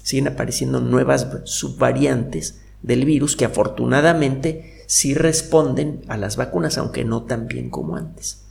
Siguen 0.01 0.29
apareciendo 0.29 0.81
nuevas 0.81 1.27
subvariantes 1.43 2.61
del 2.83 3.05
virus 3.05 3.35
que 3.35 3.47
afortunadamente 3.47 4.85
sí 4.87 5.15
responden 5.15 6.03
a 6.07 6.17
las 6.19 6.37
vacunas, 6.37 6.79
aunque 6.79 7.05
no 7.05 7.25
tan 7.25 7.49
bien 7.49 7.69
como 7.69 7.97
antes. 7.97 8.45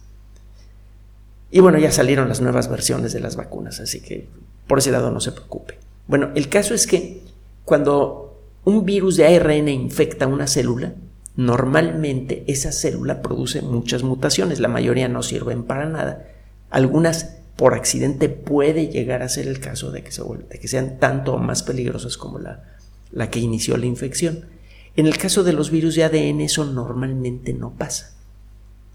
Y 1.52 1.62
bueno, 1.62 1.78
ya 1.78 1.94
salieron 1.94 2.28
las 2.28 2.42
nuevas 2.42 2.70
versiones 2.70 3.14
de 3.14 3.22
las 3.22 3.38
vacunas, 3.38 3.80
así 3.80 4.02
que 4.02 4.28
por 4.68 4.80
ese 4.80 4.92
lado 4.92 5.12
no 5.12 5.20
se 5.20 5.32
preocupe. 5.32 5.80
Bueno, 6.08 6.30
el 6.36 6.50
caso 6.50 6.74
es 6.74 6.88
que 6.88 7.24
cuando 7.66 8.40
un 8.64 8.86
virus 8.86 9.18
de 9.18 9.26
ARN 9.26 9.70
infecta 9.70 10.28
una 10.28 10.48
célula, 10.48 10.94
normalmente 11.36 12.44
esa 12.48 12.72
célula 12.72 13.22
produce 13.22 13.62
muchas 13.62 14.04
mutaciones, 14.04 14.60
la 14.60 14.68
mayoría 14.68 15.08
no 15.08 15.24
sirven 15.24 15.64
para 15.64 15.86
nada. 15.86 16.28
Algunas 16.70 17.38
por 17.56 17.74
accidente 17.74 18.30
puede 18.30 18.88
llegar 18.88 19.24
a 19.24 19.30
ser 19.30 19.48
el 19.48 19.60
caso 19.60 19.92
de 19.92 20.04
que, 20.04 20.12
se, 20.12 20.22
que 20.60 20.68
sean 20.68 21.00
tanto 21.00 21.34
o 21.34 21.38
más 21.38 21.64
peligrosas 21.64 22.18
como 22.18 22.40
la, 22.40 22.64
la 23.12 23.30
que 23.30 23.40
inició 23.40 23.78
la 23.78 23.86
infección. 23.86 24.46
En 24.96 25.08
el 25.08 25.18
caso 25.18 25.44
de 25.44 25.54
los 25.54 25.72
virus 25.72 25.96
de 25.96 26.04
ADN 26.04 26.42
eso 26.42 26.66
normalmente 26.66 27.54
no 27.54 27.72
pasa. 27.72 28.17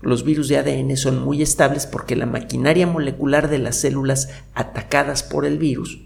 Los 0.02 0.25
virus 0.25 0.49
de 0.49 0.59
ADN 0.59 0.97
son 0.97 1.23
muy 1.23 1.42
estables 1.42 1.87
porque 1.87 2.16
la 2.16 2.26
maquinaria 2.26 2.88
molecular 2.88 3.49
de 3.49 3.59
las 3.59 3.76
células 3.76 4.28
atacadas 4.52 5.23
por 5.23 5.47
el 5.47 5.59
virus, 5.59 6.00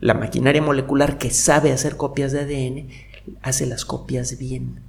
la 0.00 0.12
maquinaria 0.12 0.60
molecular 0.60 1.16
que 1.16 1.30
sabe 1.30 1.72
hacer 1.72 1.96
copias 1.96 2.32
de 2.32 2.40
ADN, 2.40 2.88
hace 3.40 3.64
las 3.64 3.86
copias 3.86 4.36
bien. 4.36 4.80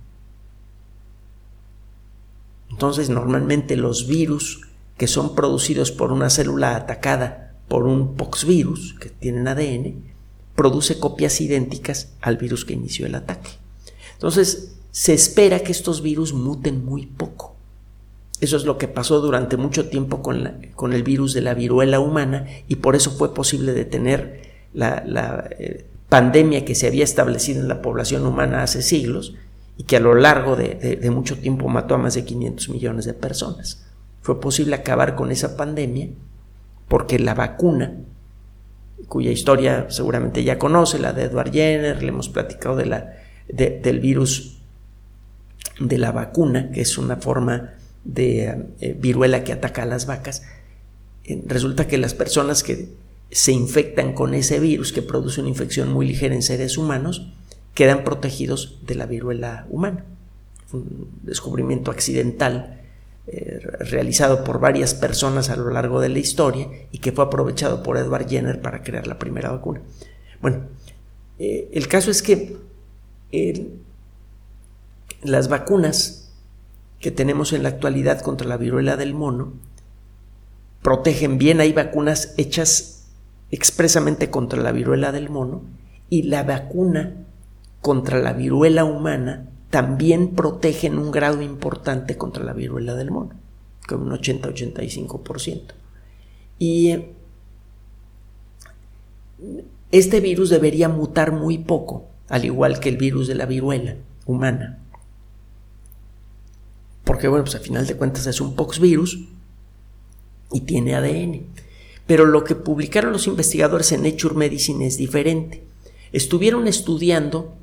Entonces, 2.69 3.09
normalmente 3.09 3.77
los 3.77 4.05
virus 4.05 4.67
que 4.97 5.07
son 5.07 5.33
producidos 5.33 5.91
por 5.91 6.11
una 6.11 6.29
célula 6.29 6.75
atacada 6.75 7.53
por 7.69 7.85
un 7.85 8.15
poxvirus 8.15 8.95
que 8.99 9.09
tienen 9.09 9.47
ADN, 9.47 10.03
produce 10.55 10.99
copias 10.99 11.39
idénticas 11.41 12.09
al 12.21 12.37
virus 12.37 12.65
que 12.65 12.73
inició 12.73 13.05
el 13.05 13.15
ataque. 13.15 13.51
Entonces, 14.13 14.75
se 14.91 15.13
espera 15.13 15.61
que 15.61 15.71
estos 15.71 16.01
virus 16.01 16.33
muten 16.33 16.83
muy 16.85 17.05
poco. 17.05 17.54
Eso 18.41 18.57
es 18.57 18.65
lo 18.65 18.77
que 18.77 18.87
pasó 18.87 19.21
durante 19.21 19.57
mucho 19.57 19.87
tiempo 19.87 20.21
con, 20.21 20.93
el 20.93 21.03
virus 21.03 21.33
de 21.33 21.41
la 21.41 21.53
viruela 21.53 21.99
humana 21.99 22.45
y 22.67 22.77
por 22.77 22.95
eso 22.95 23.11
fue 23.11 23.33
posible 23.33 23.73
detener 23.73 24.41
la, 24.73 25.49
eh, 25.57 25.85
pandemia 26.09 26.65
que 26.65 26.75
se 26.75 26.87
había 26.87 27.03
establecido 27.03 27.61
en 27.61 27.67
la 27.67 27.81
población 27.81 28.25
humana 28.25 28.61
hace 28.61 28.81
siglos 28.81 29.33
y 29.77 29.83
que 29.83 29.97
a 29.97 29.99
lo 29.99 30.15
largo 30.15 30.55
de, 30.55 31.09
mucho 31.11 31.37
tiempo 31.39 31.67
mató 31.67 31.95
a 31.95 31.97
más 31.97 32.13
de 32.13 32.25
500 32.25 32.69
millones 32.69 33.05
de 33.05 33.13
personas. 33.13 33.85
Fue 34.21 34.39
posible 34.39 34.75
acabar 34.75 35.15
con 35.15 35.31
esa 35.31 35.57
pandemia 35.57 36.09
porque 36.87 37.19
la 37.19 37.33
vacuna 37.33 37.95
cuya 39.07 39.31
historia 39.31 39.87
seguramente 39.89 40.43
ya 40.43 40.57
conoce, 40.57 40.99
la 40.99 41.13
de 41.13 41.23
Edward 41.23 41.51
Jenner, 41.51 42.01
le 42.01 42.09
hemos 42.09 42.29
platicado 42.29 42.75
de 42.75 42.85
la, 42.85 43.13
del 43.47 43.99
virus 43.99 44.57
de 45.79 45.97
la 45.97 46.11
vacuna, 46.11 46.71
que 46.71 46.81
es 46.81 46.97
una 46.97 47.17
forma 47.17 47.73
de 48.05 48.67
eh, 48.79 48.95
viruela 48.97 49.43
que 49.43 49.51
ataca 49.51 49.83
a 49.83 49.85
las 49.85 50.05
vacas. 50.05 50.43
Eh, 51.25 51.41
resulta 51.45 51.87
que 51.87 51.97
las 51.97 52.13
personas 52.13 52.63
que 52.63 52.89
se 53.31 53.51
infectan 53.51 54.13
con 54.13 54.33
ese 54.33 54.59
virus, 54.59 54.93
que 54.93 55.01
produce 55.01 55.41
una 55.41 55.49
infección 55.49 55.91
muy 55.91 56.07
ligera 56.07 56.35
en 56.35 56.43
seres 56.43 56.77
humanos, 56.77 57.33
quedan 57.73 58.03
protegidos 58.03 58.79
de 58.85 58.95
la 58.95 59.07
viruela 59.07 59.65
humana. 59.69 60.05
un 60.71 61.09
descubrimiento 61.23 61.91
accidental 61.91 62.81
eh, 63.27 63.59
realizado 63.79 64.43
por 64.43 64.59
varias 64.59 64.93
personas 64.93 65.49
a 65.49 65.55
lo 65.55 65.69
largo 65.71 65.99
de 65.99 66.09
la 66.09 66.19
historia 66.19 66.67
y 66.91 66.99
que 66.99 67.11
fue 67.11 67.25
aprovechado 67.25 67.81
por 67.81 67.97
Edward 67.97 68.29
Jenner 68.29 68.61
para 68.61 68.83
crear 68.83 69.07
la 69.07 69.17
primera 69.17 69.51
vacuna. 69.51 69.81
Bueno, 70.41 70.63
el 71.37 71.87
caso 71.87 72.11
es 72.11 72.21
que 72.21 72.55
las 75.23 75.47
vacunas 75.49 76.24
que 76.99 77.11
tenemos 77.11 77.53
en 77.53 77.63
la 77.63 77.69
actualidad 77.69 78.21
contra 78.21 78.47
la 78.47 78.57
viruela 78.57 78.97
del 78.97 79.13
mono 79.13 79.53
protegen 80.85 81.39
bien, 81.39 81.61
hay 81.61 81.73
vacunas 81.73 82.35
hechas 82.37 83.07
expresamente 83.49 84.29
contra 84.29 84.61
la 84.61 84.71
viruela 84.71 85.11
del 85.11 85.31
mono 85.31 85.63
y 86.11 86.21
la 86.21 86.43
vacuna 86.43 87.25
contra 87.81 88.19
la 88.19 88.33
viruela 88.33 88.85
humana 88.85 89.49
también 89.71 90.35
protegen 90.35 90.99
un 90.99 91.09
grado 91.09 91.41
importante 91.41 92.17
contra 92.17 92.43
la 92.43 92.53
viruela 92.53 92.93
del 92.93 93.09
mono, 93.09 93.31
con 93.87 94.03
un 94.03 94.11
80-85%. 94.11 95.73
Y 96.59 96.91
eh, 96.91 97.15
este 99.91 100.19
virus 100.19 100.51
debería 100.51 100.87
mutar 100.87 101.31
muy 101.31 101.57
poco, 101.57 102.05
al 102.29 102.45
igual 102.45 102.79
que 102.79 102.89
el 102.89 102.97
virus 102.97 103.27
de 103.27 103.33
la 103.33 103.47
viruela 103.47 103.95
humana. 104.27 104.84
Porque, 107.05 107.29
bueno, 107.29 107.45
pues 107.45 107.55
a 107.55 107.59
final 107.59 107.87
de 107.87 107.95
cuentas 107.95 108.27
es 108.27 108.41
un 108.41 108.55
poxvirus 108.55 109.19
y 110.51 110.61
tiene 110.61 110.95
ADN. 110.95 111.43
Pero 112.05 112.25
lo 112.25 112.43
que 112.43 112.55
publicaron 112.55 113.13
los 113.13 113.27
investigadores 113.27 113.93
en 113.93 114.03
Nature 114.03 114.35
Medicine 114.35 114.85
es 114.85 114.97
diferente. 114.97 115.63
Estuvieron 116.11 116.67
estudiando 116.67 117.55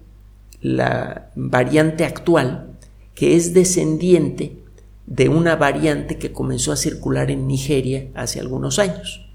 la 0.63 1.31
variante 1.35 2.05
actual, 2.05 2.79
que 3.15 3.37
es 3.37 3.53
descendiente 3.53 4.57
de 5.07 5.29
una 5.29 5.57
variante 5.57 6.19
que 6.19 6.33
comenzó 6.33 6.73
a 6.73 6.77
circular 6.77 7.31
en 7.31 7.47
Nigeria 7.47 8.09
hace 8.15 8.41
algunos 8.41 8.79
años. 8.79 9.27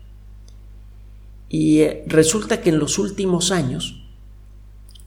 Y 1.50 1.82
eh, 1.82 2.04
resulta 2.08 2.62
que 2.62 2.70
en 2.70 2.80
los 2.80 2.98
últimos 2.98 3.52
años 3.52 4.04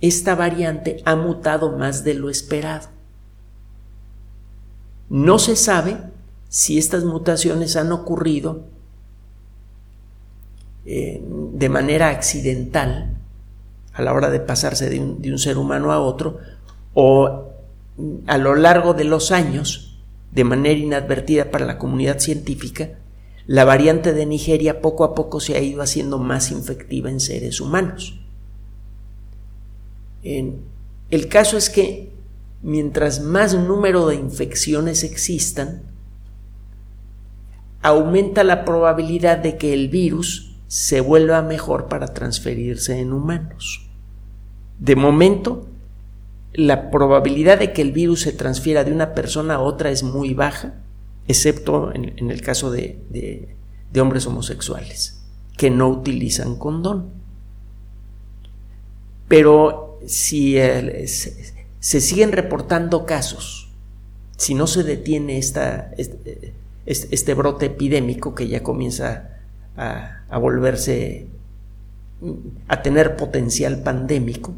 esta 0.00 0.34
variante 0.34 1.02
ha 1.04 1.16
mutado 1.16 1.76
más 1.76 2.04
de 2.04 2.14
lo 2.14 2.30
esperado. 2.30 2.88
No 5.10 5.40
se 5.40 5.56
sabe 5.56 5.98
si 6.48 6.78
estas 6.78 7.04
mutaciones 7.04 7.76
han 7.76 7.90
ocurrido 7.92 8.62
eh, 10.86 11.20
de 11.52 11.68
manera 11.68 12.08
accidental 12.08 13.16
a 13.92 14.02
la 14.02 14.12
hora 14.12 14.30
de 14.30 14.40
pasarse 14.40 14.88
de 14.88 15.00
un, 15.00 15.38
ser 15.38 15.58
humano 15.58 15.92
a 15.92 16.00
otro, 16.00 16.38
o 16.94 17.48
a 18.26 18.38
lo 18.38 18.54
largo 18.54 18.94
de 18.94 19.04
los 19.04 19.32
años, 19.32 19.98
de 20.30 20.44
manera 20.44 20.78
inadvertida 20.78 21.50
para 21.50 21.66
la 21.66 21.76
comunidad 21.76 22.20
científica, 22.20 22.90
la 23.46 23.64
variante 23.64 24.12
de 24.12 24.26
Nigeria 24.26 24.80
poco 24.80 25.02
a 25.02 25.14
poco 25.14 25.40
se 25.40 25.56
ha 25.56 25.60
ido 25.60 25.82
haciendo 25.82 26.18
más 26.18 26.52
infectiva 26.52 27.10
en 27.10 27.18
seres 27.18 27.60
humanos. 27.60 28.20
el 30.22 31.28
caso 31.28 31.56
es 31.56 31.68
que 31.68 32.09
mientras 32.62 33.20
más 33.20 33.54
número 33.54 34.06
de 34.06 34.16
infecciones 34.16 35.04
existan, 35.04 35.82
aumenta 37.82 38.44
la 38.44 38.64
probabilidad 38.64 39.38
de 39.38 39.56
que 39.56 39.72
el 39.72 39.88
virus 39.88 40.56
se 40.66 41.00
vuelva 41.00 41.42
mejor 41.42 41.88
para 41.88 42.08
transferirse 42.08 43.00
en 43.00 43.12
humanos. 43.12 43.88
De 44.78 44.96
momento, 44.96 45.66
la 46.52 46.90
probabilidad 46.90 47.58
de 47.58 47.72
que 47.72 47.82
el 47.82 47.92
virus 47.92 48.22
se 48.22 48.32
transfiera 48.32 48.84
de 48.84 48.92
una 48.92 49.14
persona 49.14 49.56
a 49.56 49.60
otra 49.60 49.90
es 49.90 50.02
muy 50.02 50.34
baja, 50.34 50.74
excepto 51.28 51.92
en, 51.94 52.30
el 52.30 52.42
caso 52.42 52.70
de, 52.70 53.56
hombres 53.98 54.26
homosexuales 54.26 55.22
que 55.56 55.70
no 55.70 55.88
utilizan 55.88 56.56
condón. 56.56 57.10
Pero 59.28 59.98
si 60.06 60.56
se, 61.80 62.00
siguen 62.00 62.32
reportando 62.32 63.06
casos, 63.06 63.72
si 64.36 64.54
no 64.54 64.66
se 64.66 64.84
detiene 64.84 65.38
esta, 65.38 65.90
este, 65.96 66.54
este 66.86 67.34
brote 67.34 67.66
epidémico 67.66 68.34
que 68.34 68.48
ya 68.48 68.62
comienza 68.62 69.38
a, 69.76 70.38
volverse, 70.38 71.26
a 72.68 72.82
tener 72.82 73.16
potencial 73.16 73.82
pandémico, 73.82 74.54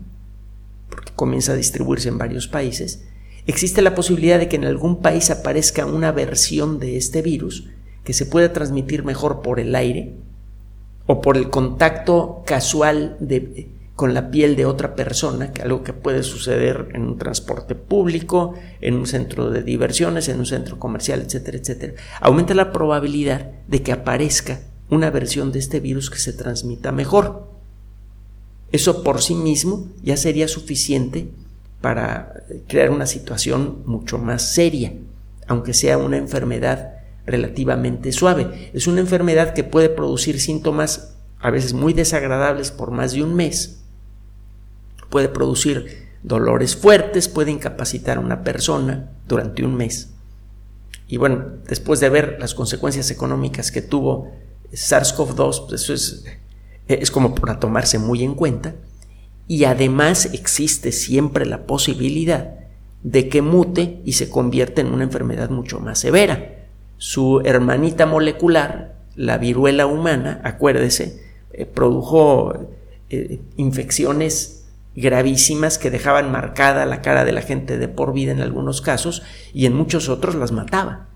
porque 0.90 1.12
comienza 1.14 1.52
a 1.52 1.56
distribuirse 1.56 2.08
en 2.08 2.18
varios 2.18 2.48
países, 2.48 3.04
existe 3.46 3.82
la 3.82 3.94
posibilidad 3.94 4.38
de 4.38 4.48
que 4.48 4.56
en 4.56 4.64
algún 4.64 5.00
país 5.00 5.30
aparezca 5.30 5.86
una 5.86 6.12
versión 6.12 6.78
de 6.78 6.96
este 6.96 7.22
virus 7.22 7.68
que 8.04 8.12
se 8.12 8.26
pueda 8.26 8.52
transmitir 8.52 9.04
mejor 9.04 9.42
por 9.42 9.60
el 9.60 9.74
aire 9.74 10.14
o 11.06 11.20
por 11.20 11.36
el 11.36 11.50
contacto 11.50 12.42
casual 12.46 13.16
de, 13.20 13.68
con 14.02 14.14
la 14.14 14.32
piel 14.32 14.56
de 14.56 14.66
otra 14.66 14.96
persona, 14.96 15.52
que 15.52 15.62
algo 15.62 15.84
que 15.84 15.92
puede 15.92 16.24
suceder 16.24 16.88
en 16.92 17.02
un 17.02 17.18
transporte 17.18 17.76
público, 17.76 18.54
en 18.80 18.94
un 18.94 19.06
centro 19.06 19.48
de 19.48 19.62
diversiones, 19.62 20.28
en 20.28 20.40
un 20.40 20.46
centro 20.46 20.80
comercial, 20.80 21.20
etcétera, 21.20 21.58
etcétera. 21.58 21.94
Aumenta 22.20 22.52
la 22.52 22.72
probabilidad 22.72 23.52
de 23.68 23.80
que 23.84 23.92
aparezca 23.92 24.58
una 24.90 25.10
versión 25.10 25.52
de 25.52 25.60
este 25.60 25.78
virus 25.78 26.10
que 26.10 26.18
se 26.18 26.32
transmita 26.32 26.90
mejor. 26.90 27.48
Eso 28.72 29.04
por 29.04 29.22
sí 29.22 29.36
mismo 29.36 29.86
ya 30.02 30.16
sería 30.16 30.48
suficiente 30.48 31.28
para 31.80 32.42
crear 32.66 32.90
una 32.90 33.06
situación 33.06 33.84
mucho 33.86 34.18
más 34.18 34.52
seria, 34.52 34.94
aunque 35.46 35.74
sea 35.74 35.96
una 35.96 36.16
enfermedad 36.16 36.94
relativamente 37.24 38.10
suave. 38.10 38.72
Es 38.72 38.88
una 38.88 38.98
enfermedad 38.98 39.54
que 39.54 39.62
puede 39.62 39.90
producir 39.90 40.40
síntomas 40.40 41.14
a 41.38 41.50
veces 41.50 41.72
muy 41.72 41.92
desagradables 41.92 42.72
por 42.72 42.90
más 42.90 43.12
de 43.12 43.22
un 43.22 43.36
mes. 43.36 43.78
Puede 45.12 45.28
producir 45.28 46.08
dolores 46.22 46.74
fuertes, 46.74 47.28
puede 47.28 47.50
incapacitar 47.50 48.16
a 48.16 48.20
una 48.20 48.42
persona 48.42 49.10
durante 49.28 49.62
un 49.62 49.76
mes. 49.76 50.08
Y 51.06 51.18
bueno, 51.18 51.44
después 51.68 52.00
de 52.00 52.08
ver 52.08 52.38
las 52.40 52.54
consecuencias 52.54 53.10
económicas 53.10 53.70
que 53.70 53.82
tuvo 53.82 54.32
SARS-CoV-2, 54.72 55.66
pues 55.68 55.82
eso 55.82 55.92
es, 55.92 56.24
es 56.88 57.10
como 57.10 57.34
para 57.34 57.60
tomarse 57.60 57.98
muy 57.98 58.24
en 58.24 58.34
cuenta. 58.34 58.74
Y 59.46 59.64
además 59.64 60.30
existe 60.32 60.92
siempre 60.92 61.44
la 61.44 61.66
posibilidad 61.66 62.54
de 63.02 63.28
que 63.28 63.42
mute 63.42 64.00
y 64.06 64.14
se 64.14 64.30
convierta 64.30 64.80
en 64.80 64.94
una 64.94 65.04
enfermedad 65.04 65.50
mucho 65.50 65.78
más 65.78 65.98
severa. 65.98 66.68
Su 66.96 67.42
hermanita 67.44 68.06
molecular, 68.06 68.94
la 69.14 69.36
viruela 69.36 69.84
humana, 69.84 70.40
acuérdese, 70.42 71.20
eh, 71.52 71.66
produjo 71.66 72.54
eh, 73.10 73.42
infecciones 73.58 74.61
gravísimas 74.94 75.78
que 75.78 75.90
dejaban 75.90 76.30
marcada 76.30 76.86
la 76.86 77.02
cara 77.02 77.24
de 77.24 77.32
la 77.32 77.42
gente 77.42 77.78
de 77.78 77.88
por 77.88 78.12
vida 78.12 78.32
en 78.32 78.40
algunos 78.40 78.80
casos 78.80 79.22
y 79.52 79.66
en 79.66 79.74
muchos 79.74 80.08
otros 80.08 80.34
las 80.34 80.52
mataba. 80.52 81.08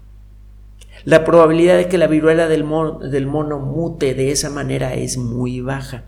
La 1.04 1.24
probabilidad 1.24 1.76
de 1.76 1.88
que 1.88 1.98
la 1.98 2.08
viruela 2.08 2.48
del 2.48 2.64
mono, 2.64 3.60
mute 3.60 4.14
de 4.14 4.32
esa 4.32 4.50
manera 4.50 4.94
es 4.94 5.18
muy 5.18 5.60
baja, 5.60 6.04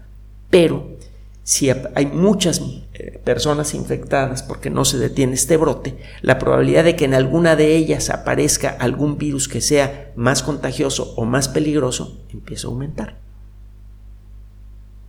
pero 0.51 0.97
si 1.45 1.71
hay 1.71 2.07
muchas 2.07 2.61
eh, 2.95 3.21
personas 3.25 3.75
infectadas 3.75 4.43
porque 4.43 4.71
no 4.71 4.85
se 4.85 4.99
detiene 4.99 5.35
este 5.35 5.57
brote, 5.57 5.97
la 6.21 6.39
probabilidad 6.39 6.85
de 6.85 6.97
que 6.97 7.05
en 7.05 7.15
alguna 7.15 7.55
de 7.55 7.77
ellas 7.77 8.11
aparezca 8.11 8.71
algún 8.71 9.19
virus 9.19 9.47
que 9.49 9.61
sea 9.61 10.13
más 10.17 10.43
contagioso 10.43 11.15
o 11.17 11.25
más 11.25 11.49
peligroso 11.49 12.21
empieza 12.33 12.67
a 12.67 12.71
aumentar. 12.71 13.19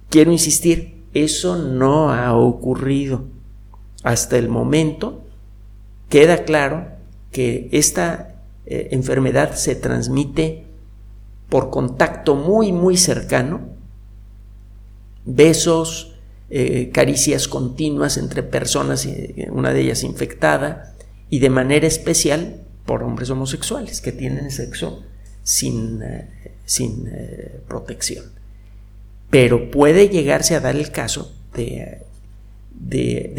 Quiero 0.09 0.31
insistir, 0.31 0.98
eso 1.13 1.57
no 1.57 2.11
ha 2.11 2.35
ocurrido. 2.35 3.23
Hasta 4.03 4.37
el 4.37 4.49
momento 4.49 5.23
queda 6.09 6.43
claro 6.43 6.87
que 7.31 7.69
esta 7.71 8.35
eh, 8.65 8.89
enfermedad 8.91 9.55
se 9.55 9.75
transmite 9.75 10.65
por 11.49 11.69
contacto 11.69 12.35
muy, 12.35 12.71
muy 12.71 12.97
cercano, 12.97 13.61
besos, 15.25 16.15
eh, 16.49 16.89
caricias 16.91 17.47
continuas 17.47 18.17
entre 18.17 18.43
personas, 18.43 19.05
eh, 19.05 19.49
una 19.51 19.73
de 19.73 19.81
ellas 19.81 20.03
infectada, 20.03 20.95
y 21.29 21.39
de 21.39 21.49
manera 21.49 21.87
especial 21.87 22.61
por 22.85 23.03
hombres 23.03 23.29
homosexuales 23.29 24.01
que 24.01 24.11
tienen 24.11 24.49
sexo 24.49 25.03
sin, 25.43 26.01
sin 26.65 27.11
protección. 27.67 28.38
Pero 29.29 29.69
puede 29.69 30.09
llegarse 30.09 30.55
a 30.55 30.59
dar 30.59 30.75
el 30.75 30.91
caso 30.91 31.31
de, 31.53 32.05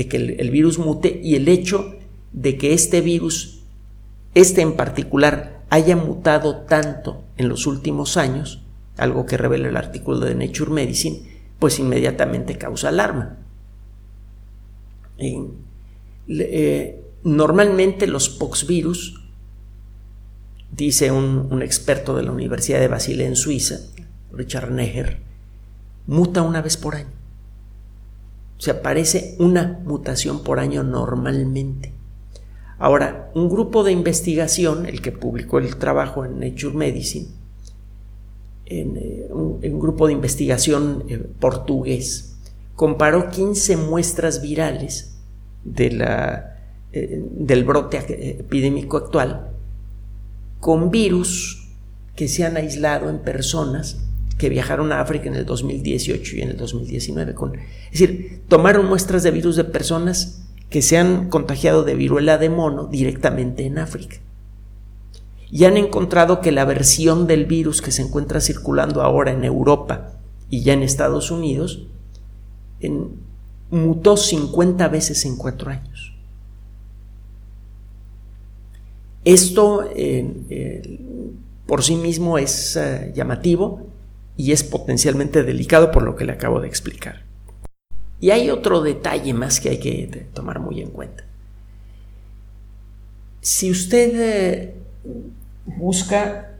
que 0.09 0.17
el, 0.17 0.51
virus 0.51 0.79
mute 0.79 1.21
y 1.23 1.35
el 1.35 1.49
hecho 1.49 1.97
de 2.33 2.57
que 2.57 2.75
este 2.75 3.01
virus, 3.01 3.63
este 4.35 4.61
en 4.61 4.75
particular, 4.75 5.65
haya 5.69 5.97
mutado 5.97 6.63
tanto 6.63 7.25
en 7.37 7.49
los 7.49 7.67
últimos 7.67 8.17
años, 8.17 8.63
algo 8.97 9.27
que 9.27 9.37
revela 9.37 9.69
el 9.69 9.77
artículo 9.77 10.21
de 10.21 10.35
Nature 10.35 10.71
Medicine, 10.71 11.23
pues 11.59 11.79
inmediatamente 11.79 12.57
causa 12.57 12.89
alarma. 12.89 13.39
Eh, 15.19 17.03
normalmente 17.25 18.07
los 18.07 18.29
poxvirus, 18.29 19.21
dice 20.71 21.11
un, 21.11 21.49
un, 21.51 21.63
experto 21.63 22.17
de 22.17 22.23
la 22.23 22.33
Universidad 22.33 22.79
de 22.81 22.89
Basilea 22.89 23.27
en 23.27 23.37
Suiza, 23.37 23.81
Richard 24.33 24.71
Neher, 24.71 25.30
muta 26.11 26.43
una 26.43 26.61
vez 26.61 26.77
por 26.77 26.97
año. 26.97 27.09
O 28.59 28.61
sea, 28.61 28.75
aparece 28.75 29.37
una 29.39 29.81
mutación 29.85 30.43
por 30.43 30.59
año 30.59 30.83
normalmente. 30.83 31.95
Ahora, 32.79 33.31
un 33.35 33.49
grupo 33.49 33.85
de 33.85 33.93
investigación, 33.93 34.87
el 34.87 35.01
que 35.03 35.13
publicó 35.13 35.59
el 35.59 35.77
trabajo 35.77 36.25
en 36.25 36.41
Nature 36.41 36.75
Medicine, 36.75 37.29
en, 38.67 38.97
eh, 38.97 39.29
un, 39.31 39.79
grupo 39.79 40.09
de 40.09 40.13
investigación 40.13 41.05
eh, 41.09 41.19
portugués, 41.39 42.37
comparó 42.75 43.31
15 43.31 43.77
muestras 43.77 44.43
virales 44.43 45.17
de 45.65 45.93
la, 45.93 46.59
eh, 46.93 47.23
del 47.33 47.65
brote 47.65 47.99
epidémico 48.41 48.97
actual 48.97 49.53
con 50.59 50.91
virus 50.91 51.69
que 52.17 52.27
se 52.27 52.45
han 52.45 52.57
aislado 52.57 53.09
en 53.09 53.21
personas 53.21 54.10
que 54.41 54.49
viajaron 54.49 54.91
a 54.91 55.03
África 55.03 55.29
en 55.29 55.35
el 55.35 55.45
2018 55.45 56.37
y 56.37 56.41
en 56.41 56.49
el 56.49 56.57
2019. 56.57 57.35
Con, 57.35 57.57
es 57.57 58.01
decir, 58.01 58.41
tomaron 58.49 58.87
muestras 58.87 59.23
de 59.23 59.31
virus 59.31 59.57
de 59.57 59.65
personas 59.65 60.47
que 60.71 60.81
se 60.81 60.97
han 60.97 61.29
contagiado 61.29 61.85
de 61.85 61.95
viruela 61.95 62.39
de 62.39 62.49
mono 62.49 62.87
directamente 62.87 63.67
en 63.67 63.77
África. 63.77 64.17
Y 65.51 65.65
han 65.65 65.77
encontrado 65.77 66.41
que 66.41 66.53
la 66.53 66.65
versión 66.65 67.27
del 67.27 67.45
virus 67.45 67.83
que 67.83 67.93
se 67.93 68.01
encuentra 68.01 68.41
circulando 68.41 69.03
ahora 69.03 69.31
en 69.31 69.45
Europa 69.45 70.13
y 70.49 70.63
ya 70.63 70.73
en 70.73 70.83
Estados 70.83 71.31
Unidos 71.31 71.87
mutó 73.71 74.17
50 74.17 74.89
veces 74.89 75.27
en 75.27 75.37
cuatro 75.37 75.71
años. 75.71 76.15
Esto 79.23 79.85
eh, 79.95 80.33
eh, 80.49 81.01
por 81.67 81.83
sí 81.83 81.97
mismo 81.97 82.39
es 82.39 82.77
eh, 82.77 83.13
llamativo 83.15 83.90
y 84.41 84.53
es 84.53 84.65
potencialmente 84.65 85.43
delicado 85.43 85.91
por 85.91 86.03
lo 86.03 86.17
que 86.17 86.25
le 86.25 86.33
acabo 86.33 86.63
de 86.63 86.67
explicar. 86.67 87.25
Y 88.21 88.31
hay 88.31 88.49
otro 88.49 88.81
detalle 88.81 89.35
más 89.35 89.61
que 89.61 89.69
hay 89.69 89.79
que 89.79 90.29
tomar 90.33 90.61
muy 90.61 90.81
en 90.81 90.89
cuenta. 90.89 91.27
Si 93.43 93.71
usted 93.71 94.13
eh, 94.15 94.75
busca 95.67 96.57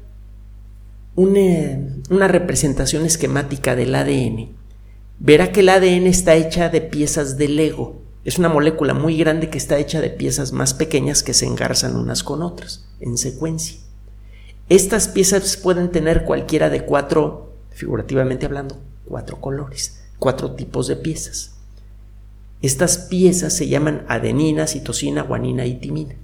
una, 1.17 2.29
representación 2.29 3.07
esquemática 3.07 3.75
del 3.75 3.95
ADN, 3.95 4.51
verá 5.19 5.51
que 5.51 5.61
el 5.61 5.71
ADN 5.71 6.07
está 6.07 6.35
hecha 6.35 6.69
de 6.69 6.83
piezas 6.83 7.39
de 7.39 7.49
Lego. 7.49 8.03
Es 8.27 8.39
una 8.39 8.51
molécula 8.51 8.93
muy 8.93 9.17
grande 9.17 9.49
que 9.49 9.57
está 9.57 9.79
hecha 9.79 10.03
de 10.03 10.11
piezas 10.11 10.53
más 10.53 10.75
pequeñas 10.75 11.23
que 11.23 11.33
se 11.33 11.47
engarzan 11.47 11.97
unas 11.97 12.23
con 12.23 12.43
otras 12.43 12.87
en 13.01 13.17
secuencia. 13.17 13.79
Estas 14.69 15.09
piezas 15.09 15.57
pueden 15.57 15.91
tener 15.91 16.25
cualquiera 16.25 16.69
de 16.69 16.85
cuatro 16.85 17.50
figurativamente 17.81 18.45
hablando, 18.45 18.77
cuatro 19.07 19.41
colores, 19.41 20.03
cuatro 20.19 20.53
tipos 20.53 20.87
de 20.87 20.97
piezas. 20.97 21.57
Estas 22.61 22.99
piezas 22.99 23.57
se 23.57 23.69
llaman 23.69 24.05
adenina, 24.07 24.67
citosina, 24.67 25.23
guanina 25.23 25.65
y 25.65 25.77
timina. 25.77 26.15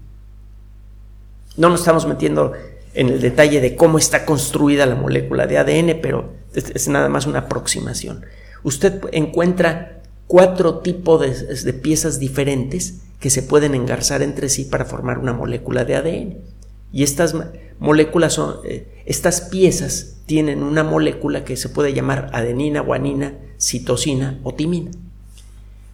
No 1.57 1.71
nos 1.71 1.81
estamos 1.81 2.07
metiendo 2.07 2.53
en 2.93 3.09
el 3.09 3.23
detalle 3.23 3.63
de 3.63 3.75
cómo 3.75 3.97
está 3.97 4.27
construida 4.27 4.85
la 4.85 4.97
molécula 4.97 5.47
de 5.47 5.57
ADN, 5.57 6.01
pero 6.03 6.35
es, 6.53 6.89
nada 6.89 7.09
más 7.09 7.27
una 7.27 7.41
aproximación. 7.41 8.27
Usted 8.63 9.01
encuentra 9.13 10.03
cuatro 10.27 10.81
tipos 10.81 11.23
de, 11.23 11.55
de, 11.55 11.73
piezas 11.73 12.19
diferentes 12.19 13.01
que 13.19 13.31
se 13.31 13.43
pueden 13.43 13.75
engarzar 13.75 14.21
entre 14.21 14.51
sí 14.51 14.67
para 14.67 14.85
formar 14.85 15.19
una 15.19 15.33
molécula 15.33 15.87
de 15.87 15.97
ADN. 15.97 16.37
Y 16.97 17.03
estas 17.03 17.37
moléculas 17.79 18.33
son, 18.33 18.55
eh, 18.65 19.03
estas 19.05 19.43
piezas 19.43 20.17
tienen 20.25 20.63
una 20.63 20.83
molécula 20.83 21.45
que 21.45 21.59
se 21.59 21.69
puede 21.69 21.93
llamar 21.93 22.31
adenina, 22.33 22.81
guanina, 22.81 23.35
citosina 23.61 24.41
o 24.45 24.55
timina. 24.55 24.93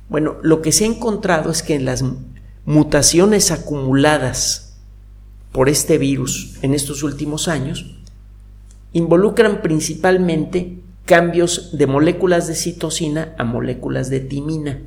Bueno, 0.08 0.36
lo 0.44 0.62
que 0.62 0.70
se 0.70 0.84
ha 0.84 0.86
encontrado 0.86 1.50
es 1.50 1.64
que 1.64 1.74
en 1.74 1.86
las 1.86 2.04
mutaciones 2.66 3.50
acumuladas 3.50 4.76
por 5.50 5.68
este 5.68 5.98
virus 5.98 6.54
en 6.62 6.72
estos 6.72 7.02
últimos 7.02 7.48
años 7.48 7.96
involucran 8.92 9.60
principalmente 9.60 10.78
cambios 11.04 11.76
de 11.76 11.88
moléculas 11.88 12.46
de 12.46 12.54
citosina 12.54 13.34
a 13.38 13.42
moléculas 13.42 14.08
de 14.08 14.20
timina. 14.20 14.82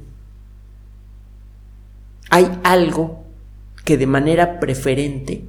Hay 2.30 2.58
algo 2.64 3.26
que 3.84 3.98
de 3.98 4.08
manera 4.08 4.62
preferente 4.62 5.44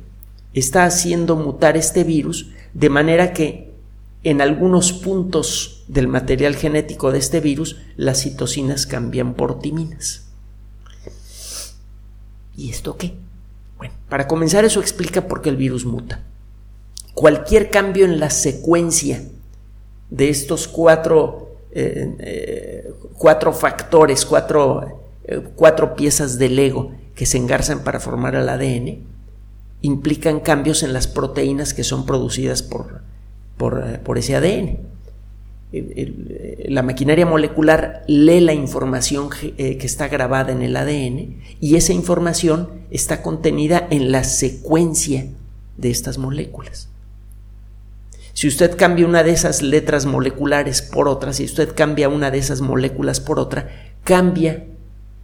está 0.57 0.85
haciendo 0.85 1.37
mutar 1.37 1.77
este 1.77 2.03
virus 2.03 2.51
de 2.73 2.89
manera 2.89 3.33
que 3.33 3.75
en 4.25 4.41
algunos 4.41 4.93
puntos 4.93 5.85
del 5.87 6.09
material 6.09 6.57
genético 6.57 7.13
de 7.13 7.19
este 7.19 7.41
virus 7.41 7.77
las 7.97 8.23
citocinas 8.23 8.87
cambian 8.87 9.35
por 9.35 9.61
timinas. 9.61 10.27
¿Y 12.57 12.71
esto 12.71 12.97
qué? 12.97 13.15
Bueno, 13.77 13.95
para 14.09 14.27
comenzar 14.27 14.65
eso 14.65 14.81
explica 14.81 15.29
por 15.29 15.43
qué 15.43 15.51
el 15.51 15.57
virus 15.57 15.85
muta. 15.85 16.25
Cualquier 17.15 17.71
cambio 17.71 18.07
en 18.07 18.19
la 18.19 18.31
secuencia 18.31 19.23
de 20.11 20.31
estos 20.31 20.67
cuatro, 20.69 21.59
eh, 21.73 22.17
eh, 22.19 22.95
cuatro 23.19 23.53
factores, 23.53 24.25
cuatro, 24.25 25.03
eh, 25.25 25.41
cuatro 25.55 25.95
piezas 25.95 26.39
de 26.39 26.49
Lego 26.49 26.93
que 27.15 27.27
se 27.27 27.37
engarzan 27.37 27.85
para 27.85 28.01
formar 28.01 28.35
el 28.35 28.49
ADN, 28.49 29.16
implican 29.87 30.41
cambios 30.41 30.83
en 30.83 30.93
las 30.93 31.07
proteínas 31.07 31.75
que 31.75 31.85
son 31.85 32.07
producidas 32.07 32.63
por, 32.63 33.03
por, 33.57 33.83
eh, 33.87 34.19
ese 34.19 34.37
ADN. 34.37 34.79
la 36.69 36.83
maquinaria 36.83 37.27
molecular 37.27 38.03
lee 38.07 38.41
la 38.41 38.55
información 38.55 39.29
eh, 39.43 39.79
que 39.79 39.87
está 39.87 40.09
grabada 40.09 40.53
en 40.53 40.63
el 40.63 40.77
ADN 40.77 41.41
y 41.61 41.77
esa 41.77 41.93
información 41.93 42.69
está 42.91 43.23
contenida 43.23 43.87
en 43.91 44.13
la 44.13 44.25
secuencia 44.25 45.27
de 45.77 45.91
estas 45.91 46.19
moléculas. 46.19 46.89
Si 48.33 48.49
usted 48.49 48.77
cambia 48.77 49.07
una 49.07 49.23
de 49.23 49.31
esas 49.31 49.63
letras 49.63 50.05
moleculares 50.05 50.83
por 50.83 51.09
otra, 51.09 51.33
si 51.33 51.45
usted 51.45 51.75
cambia 51.75 52.11
una 52.11 52.31
de 52.31 52.37
esas 52.37 52.61
moléculas 52.61 53.19
por 53.19 53.39
otra, 53.39 53.71
cambia 54.05 54.67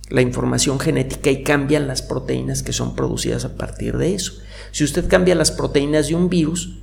la 0.09 0.22
información 0.22 0.79
genética 0.79 1.31
y 1.31 1.42
cambian 1.42 1.87
las 1.87 2.03
proteínas 2.03 2.62
que 2.62 2.72
son 2.72 2.94
producidas 2.94 3.44
a 3.44 3.55
partir 3.57 3.98
de 3.98 4.14
eso. 4.14 4.35
Si 4.73 4.83
usted 4.85 5.09
cambia 5.09 5.35
las 5.35 5.53
proteínas 5.53 6.09
de 6.09 6.17
un 6.17 6.29
virus, 6.29 6.79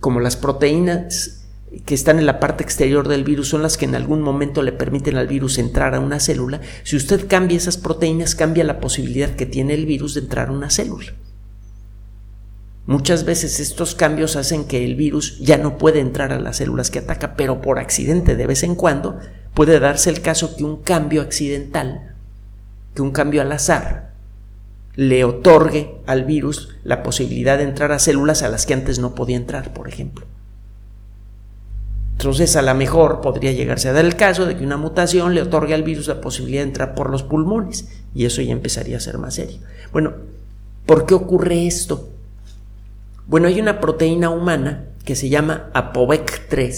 como 0.00 0.18
las 0.18 0.36
proteínas 0.36 1.44
que 1.86 1.94
están 1.94 2.18
en 2.18 2.26
la 2.26 2.40
parte 2.40 2.64
exterior 2.64 3.08
del 3.08 3.24
virus 3.24 3.48
son 3.48 3.62
las 3.62 3.78
que 3.78 3.86
en 3.86 3.94
algún 3.94 4.20
momento 4.20 4.62
le 4.62 4.72
permiten 4.72 5.16
al 5.16 5.26
virus 5.26 5.58
entrar 5.58 5.94
a 5.94 6.00
una 6.00 6.20
célula, 6.20 6.60
si 6.82 6.96
usted 6.96 7.28
cambia 7.28 7.56
esas 7.56 7.78
proteínas, 7.78 8.34
cambia 8.34 8.64
la 8.64 8.80
posibilidad 8.80 9.30
que 9.36 9.46
tiene 9.46 9.74
el 9.74 9.86
virus 9.86 10.14
de 10.14 10.20
entrar 10.20 10.48
a 10.48 10.52
una 10.52 10.70
célula. 10.70 11.12
Muchas 12.84 13.24
veces 13.24 13.60
estos 13.60 13.94
cambios 13.94 14.34
hacen 14.34 14.64
que 14.64 14.84
el 14.84 14.96
virus 14.96 15.38
ya 15.38 15.56
no 15.56 15.78
puede 15.78 16.00
entrar 16.00 16.32
a 16.32 16.40
las 16.40 16.56
células 16.56 16.90
que 16.90 16.98
ataca, 16.98 17.36
pero 17.36 17.60
por 17.60 17.78
accidente 17.78 18.34
de 18.34 18.46
vez 18.46 18.64
en 18.64 18.74
cuando 18.74 19.18
puede 19.54 19.78
darse 19.78 20.10
el 20.10 20.20
caso 20.20 20.56
que 20.56 20.64
un 20.64 20.82
cambio 20.82 21.22
accidental 21.22 22.16
que 22.94 23.02
un 23.02 23.12
cambio 23.12 23.40
al 23.42 23.52
azar 23.52 24.11
le 24.94 25.24
otorgue 25.24 25.94
al 26.06 26.24
virus 26.24 26.70
la 26.84 27.02
posibilidad 27.02 27.58
de 27.58 27.64
entrar 27.64 27.92
a 27.92 27.98
células 27.98 28.42
a 28.42 28.48
las 28.48 28.66
que 28.66 28.74
antes 28.74 28.98
no 28.98 29.14
podía 29.14 29.36
entrar, 29.36 29.72
por 29.72 29.88
ejemplo. 29.88 30.26
Entonces, 32.12 32.54
a 32.56 32.62
lo 32.62 32.74
mejor 32.74 33.20
podría 33.20 33.52
llegarse 33.52 33.88
a 33.88 33.92
dar 33.92 34.04
el 34.04 34.16
caso 34.16 34.46
de 34.46 34.56
que 34.56 34.64
una 34.64 34.76
mutación 34.76 35.34
le 35.34 35.42
otorgue 35.42 35.74
al 35.74 35.82
virus 35.82 36.06
la 36.08 36.20
posibilidad 36.20 36.62
de 36.62 36.68
entrar 36.68 36.94
por 36.94 37.10
los 37.10 37.22
pulmones, 37.22 37.88
y 38.14 38.26
eso 38.26 38.42
ya 38.42 38.52
empezaría 38.52 38.98
a 38.98 39.00
ser 39.00 39.18
más 39.18 39.34
serio. 39.34 39.58
Bueno, 39.92 40.12
¿por 40.86 41.06
qué 41.06 41.14
ocurre 41.14 41.66
esto? 41.66 42.10
Bueno, 43.26 43.48
hay 43.48 43.60
una 43.60 43.80
proteína 43.80 44.30
humana 44.30 44.84
que 45.04 45.16
se 45.16 45.30
llama 45.30 45.70
APOVEC3, 45.74 46.68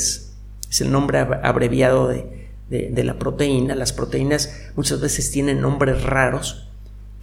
es 0.71 0.81
el 0.81 0.91
nombre 0.91 1.19
abreviado 1.19 2.09
de, 2.09 2.49
de, 2.69 3.05
la 3.05 3.19
proteína. 3.19 3.75
Las 3.75 3.93
proteínas 3.93 4.51
muchas 4.77 5.01
veces 5.01 5.31
tienen 5.31 5.61
nombres 5.61 6.03
raros 6.03 6.64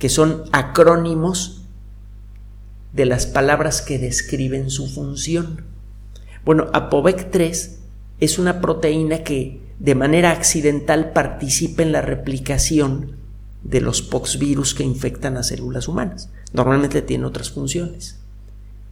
que 0.01 0.09
son 0.09 0.45
acrónimos 0.51 1.61
de 2.91 3.05
las 3.05 3.27
palabras 3.27 3.83
que 3.83 3.99
describen 3.99 4.71
su 4.71 4.87
función. 4.87 5.61
Bueno, 6.43 6.71
APOVEC3 6.71 7.69
es 8.19 8.39
una 8.39 8.61
proteína 8.61 9.19
que 9.19 9.61
de 9.77 9.93
manera 9.93 10.31
accidental 10.31 11.11
participa 11.11 11.83
en 11.83 11.91
la 11.91 12.01
replicación 12.01 13.17
de 13.61 13.79
los 13.79 14.01
poxvirus 14.01 14.73
que 14.73 14.83
infectan 14.83 15.37
a 15.37 15.43
células 15.43 15.87
humanas. 15.87 16.31
Normalmente 16.51 17.03
tiene 17.03 17.25
otras 17.25 17.51
funciones. 17.51 18.17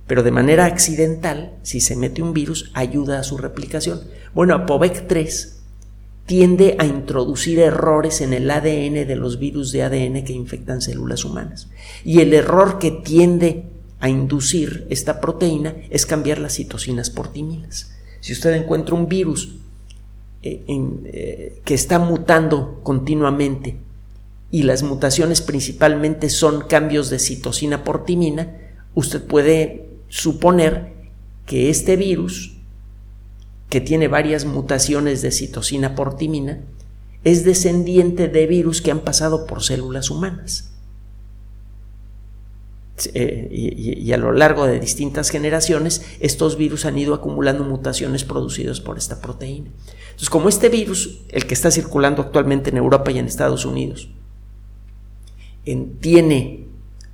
Pero 0.05 0.21
de 0.21 0.29
manera 0.29 0.65
accidental, 0.65 1.53
si 1.63 1.81
se 1.81 1.95
mete 1.95 2.21
un 2.21 2.35
virus, 2.35 2.69
ayuda 2.75 3.19
a 3.19 3.23
su 3.23 3.39
replicación. 3.39 3.99
Bueno, 4.35 4.53
APOVEC 4.53 5.07
3 5.07 5.58
tiende 6.29 6.75
a 6.77 6.85
introducir 6.85 7.57
errores 7.57 8.21
en 8.21 8.33
el 8.33 8.51
ADN 8.51 9.07
de 9.07 9.15
los 9.15 9.39
virus 9.39 9.71
de 9.71 9.81
ADN 9.81 10.23
que 10.23 10.33
infectan 10.33 10.79
células 10.79 11.25
humanas. 11.25 11.69
Y 12.05 12.19
el 12.19 12.35
error 12.35 12.77
que 12.77 12.91
tiende 12.91 13.63
a 13.99 14.09
inducir 14.09 14.85
esta 14.91 15.21
proteína 15.21 15.73
es 15.89 16.05
cambiar 16.05 16.37
las 16.37 16.53
citocinas 16.53 17.09
por 17.09 17.33
timinas. 17.33 17.95
Si 18.19 18.33
usted 18.33 18.53
encuentra 18.53 18.93
un 18.93 19.09
virus 19.09 19.55
eh, 20.43 20.63
eh, 20.67 21.61
que 21.65 21.73
está 21.73 21.97
mutando 21.97 22.79
continuamente 22.83 23.77
y 24.51 24.61
las 24.61 24.83
mutaciones 24.83 25.41
principalmente 25.41 26.29
son 26.29 26.61
cambios 26.61 27.09
de 27.09 27.17
citosina 27.17 27.83
por 27.83 28.05
timina, 28.05 28.55
usted 28.93 29.23
puede 29.23 29.89
suponer 30.09 30.93
que 31.47 31.71
este 31.71 31.95
virus, 31.95 32.58
que 33.69 33.81
tiene 33.81 34.07
varias 34.07 34.45
mutaciones 34.45 35.21
de 35.21 35.31
citosina 35.31 35.95
por 35.95 36.15
timina, 36.15 36.61
es 37.23 37.45
descendiente 37.45 38.27
de 38.27 38.47
virus 38.47 38.81
que 38.81 38.91
han 38.91 39.01
pasado 39.01 39.45
por 39.45 39.63
células 39.63 40.09
humanas. 40.09 40.71
Eh, 43.13 43.47
y, 43.49 44.11
a 44.11 44.17
lo 44.17 44.33
largo 44.33 44.65
de 44.65 44.79
distintas 44.79 45.29
generaciones, 45.29 46.01
estos 46.19 46.57
virus 46.57 46.83
han 46.85 46.97
ido 46.97 47.13
acumulando 47.13 47.63
mutaciones 47.63 48.25
producidas 48.25 48.81
por 48.81 48.97
esta 48.97 49.21
proteína. 49.21 49.69
Entonces, 50.07 50.29
como 50.29 50.49
este 50.49 50.67
virus, 50.67 51.21
el 51.29 51.45
que 51.45 51.53
está 51.53 51.71
circulando 51.71 52.21
actualmente 52.21 52.71
en 52.71 52.77
Europa 52.77 53.11
y 53.11 53.19
en 53.19 53.27
Estados 53.27 53.65
Unidos, 53.65 54.09
tiene 56.01 56.65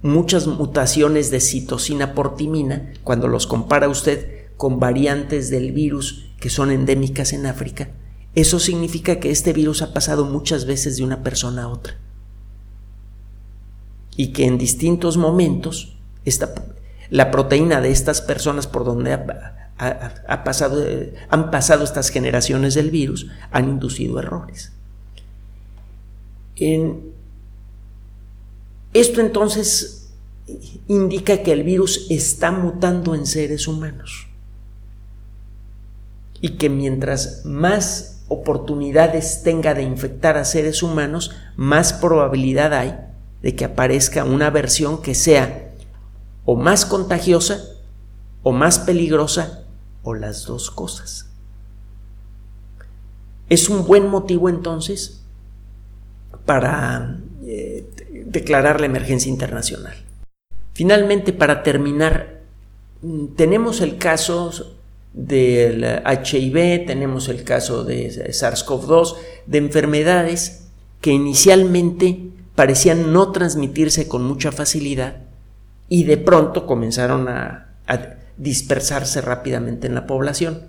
muchas 0.02 0.48
mutaciones 0.48 1.30
de 1.30 1.42
citosina 1.42 2.14
por 2.14 2.36
timina, 2.36 2.94
cuando 3.04 3.28
los 3.28 3.46
compara 3.46 3.90
usted 3.90 4.35
con 4.58 4.80
variantes 4.80 5.50
del 5.50 5.72
virus 5.72 6.32
que 6.40 6.50
son 6.50 6.72
endémicas 6.72 7.34
en 7.34 7.46
África, 7.46 7.90
eso 8.36 8.60
significa 8.60 9.20
que 9.20 9.32
este 9.32 9.54
virus 9.54 9.82
ha 9.82 9.94
pasado 9.94 10.26
muchas 10.26 10.66
veces 10.66 10.98
de 10.98 11.04
una 11.04 11.24
persona 11.24 11.64
a 11.64 11.68
otra 11.70 11.98
y 14.18 14.34
que 14.34 14.46
en 14.46 14.58
distintos 14.58 15.18
momentos 15.18 15.98
la 17.10 17.32
proteína 17.32 17.82
de 17.82 17.92
estas 17.92 18.22
personas 18.22 18.68
por 18.68 18.86
donde 18.86 19.14
ha, 19.14 20.44
pasado, 20.44 20.84
han 21.30 21.52
pasado 21.52 21.84
estas 21.84 22.10
generaciones 22.10 22.76
del 22.76 22.92
virus 22.92 23.28
han 23.52 23.70
inducido 23.70 24.20
errores. 24.20 24.72
esto 28.94 29.22
entonces 29.22 30.10
indica 30.88 31.42
que 31.42 31.52
el 31.52 31.64
virus 31.64 32.08
está 32.10 32.52
mutando 32.52 33.16
en 33.16 33.26
seres 33.26 33.68
humanos 33.68 34.28
y 36.42 36.58
que 36.58 36.70
mientras 36.70 37.46
más 37.46 38.24
oportunidades 38.28 39.44
tenga 39.44 39.74
de 39.74 39.84
infectar 39.84 40.38
a 40.38 40.46
seres 40.46 40.84
humanos, 40.84 41.32
más 41.56 41.94
probabilidad 41.94 42.74
hay 42.74 42.98
de 43.42 43.56
que 43.56 43.66
aparezca 43.66 44.24
una 44.24 44.50
versión 44.50 45.02
que 45.02 45.14
sea 45.14 45.72
o 46.46 46.56
más 46.56 46.86
contagiosa 46.86 47.64
o 48.44 48.52
más 48.52 48.80
peligrosa 48.80 49.64
o 50.04 50.14
las 50.14 50.46
dos 50.46 50.72
cosas. 50.72 51.30
Es 53.50 53.70
un 53.70 53.86
buen 53.86 54.08
motivo 54.08 54.50
entonces 54.50 55.22
para 56.46 57.20
eh, 57.44 57.88
declarar 58.26 58.80
la 58.80 58.88
emergencia 58.88 59.30
internacional. 59.30 59.96
Finalmente, 60.74 61.32
para 61.32 61.64
terminar, 61.64 62.42
mm, 63.02 63.36
tenemos 63.36 63.82
el 63.82 63.98
caso 63.98 64.76
del 65.16 65.84
HIV, 65.84 66.86
tenemos 66.86 67.30
el 67.30 67.46
caso 67.46 67.86
de 67.86 68.12
SARS-CoV-2, 68.32 69.16
de 69.46 69.58
enfermedades 69.58 70.68
que 71.00 71.12
inicialmente 71.12 72.32
parecían 72.54 73.14
no 73.14 73.32
transmitirse 73.32 74.08
con 74.10 74.24
mucha 74.24 74.52
facilidad 74.52 75.18
y 75.88 76.04
de 76.04 76.18
pronto 76.18 76.66
comenzaron 76.66 77.28
a, 77.30 77.62
dispersarse 78.38 79.22
rápidamente 79.22 79.88
en 79.88 79.96
la 79.96 80.06
población. 80.06 80.64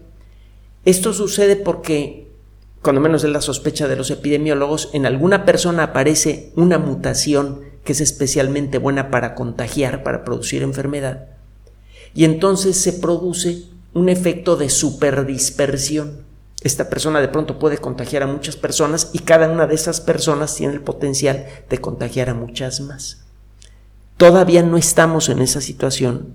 Esto 0.84 1.12
sucede 1.12 1.56
porque, 1.56 2.28
cuando 2.80 3.00
menos 3.00 3.24
es 3.24 3.30
la 3.30 3.40
sospecha 3.40 3.88
de 3.88 3.96
los 3.96 4.12
epidemiólogos, 4.12 4.90
en 4.92 5.04
alguna 5.04 5.44
persona 5.44 5.82
aparece 5.82 6.52
una 6.54 6.78
mutación 6.78 7.62
que 7.82 7.90
es 7.90 8.00
especialmente 8.00 8.78
buena 8.78 9.10
para 9.10 9.34
contagiar, 9.34 10.04
para 10.04 10.22
producir 10.22 10.62
enfermedad, 10.62 11.26
y 12.14 12.24
entonces 12.24 12.76
se 12.76 12.92
produce 12.92 13.64
un 13.96 14.08
efecto 14.08 14.56
de 14.56 14.70
superdispersión 14.70 16.26
esta 16.66 16.88
persona 16.88 17.20
de 17.20 17.28
pronto 17.28 17.60
puede 17.60 17.78
contagiar 17.78 18.24
a 18.24 18.26
muchas 18.26 18.56
personas 18.56 19.10
y 19.12 19.20
cada 19.20 19.48
una 19.48 19.68
de 19.68 19.76
esas 19.76 20.00
personas 20.00 20.56
tiene 20.56 20.74
el 20.74 20.80
potencial 20.80 21.46
de 21.70 21.78
contagiar 21.78 22.28
a 22.28 22.34
muchas 22.34 22.80
más. 22.80 23.24
Todavía 24.16 24.64
no 24.64 24.76
estamos 24.76 25.28
en 25.28 25.40
esa 25.40 25.60
situación 25.60 26.34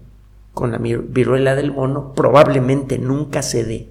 con 0.54 0.72
la 0.72 0.78
viruela 0.78 1.56
del 1.56 1.74
mono, 1.74 2.14
probablemente 2.14 2.98
nunca 2.98 3.42
se 3.42 3.66
dé. 3.66 3.90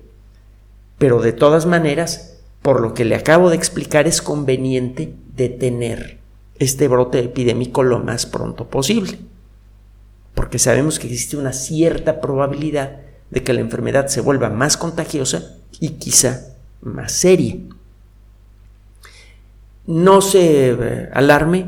Pero 0.97 1.21
de 1.21 1.33
todas 1.33 1.67
maneras, 1.67 2.39
por 2.63 2.81
lo 2.81 2.95
que 2.95 3.05
le 3.05 3.17
acabo 3.17 3.51
de 3.51 3.57
explicar, 3.57 4.07
es 4.07 4.23
conveniente 4.23 5.15
detener 5.37 6.21
este 6.59 6.89
brote 6.89 7.19
epidémico 7.19 7.83
lo 7.83 7.99
más 7.99 8.25
pronto 8.25 8.69
posible. 8.69 9.19
Porque 10.35 10.59
sabemos 10.59 10.99
que 10.99 11.09
existe 11.09 11.37
una 11.37 11.53
cierta 11.53 12.23
probabilidad 12.23 13.10
de 13.31 13.43
que 13.43 13.53
la 13.53 13.61
enfermedad 13.61 14.09
se 14.09 14.21
vuelva 14.21 14.51
más 14.51 14.77
contagiosa 14.77 15.57
y 15.79 15.91
quizá 15.91 16.47
más 16.83 17.13
seria. 17.13 17.57
No 19.87 20.21
se 20.21 20.71
eh, 20.71 21.09
alarme, 21.13 21.67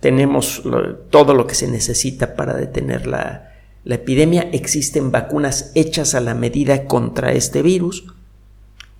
tenemos 0.00 0.62
todo 1.10 1.34
lo 1.34 1.46
que 1.46 1.54
se 1.54 1.68
necesita 1.68 2.36
para 2.36 2.54
detener 2.54 3.06
la, 3.06 3.52
la 3.84 3.94
epidemia, 3.94 4.48
existen 4.52 5.10
vacunas 5.10 5.72
hechas 5.74 6.14
a 6.14 6.20
la 6.20 6.34
medida 6.34 6.84
contra 6.84 7.32
este 7.32 7.62
virus 7.62 8.04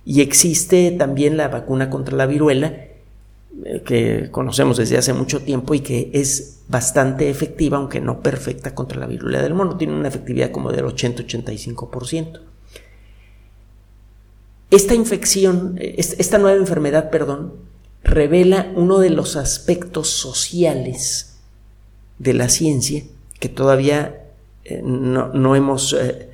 y 0.05 0.21
existe 0.21 0.91
también 0.91 1.37
la 1.37 1.47
vacuna 1.47 1.89
contra 1.89 2.15
la 2.15 2.25
viruela 2.25 2.73
que 3.85 4.29
conocemos 4.31 4.77
desde 4.77 4.97
hace 4.97 5.13
mucho 5.13 5.41
tiempo 5.41 5.73
y 5.73 5.79
que 5.79 6.11
es 6.13 6.59
bastante 6.67 7.29
efectiva, 7.29 7.77
aunque 7.77 8.01
no 8.01 8.21
perfecta 8.21 8.75
contra 8.75 8.99
la 8.99 9.07
viruela 9.07 9.41
del 9.41 9.53
mono. 9.53 9.77
Tiene 9.77 9.93
una 9.93 10.07
efectividad 10.07 10.51
como 10.51 10.71
del 10.71 10.85
80-85%. 10.85 12.41
Esta 14.71 14.95
infección, 14.95 15.75
esta 15.79 16.37
nueva 16.37 16.57
enfermedad, 16.57 17.09
perdón, 17.09 17.53
revela 18.03 18.71
uno 18.75 18.99
de 18.99 19.09
los 19.09 19.35
aspectos 19.35 20.09
sociales 20.09 21.37
de 22.19 22.33
la 22.33 22.49
ciencia 22.49 23.03
que 23.39 23.49
todavía 23.49 24.23
eh, 24.63 24.81
no, 24.83 25.55
hemos 25.55 25.93
eh, 25.93 26.29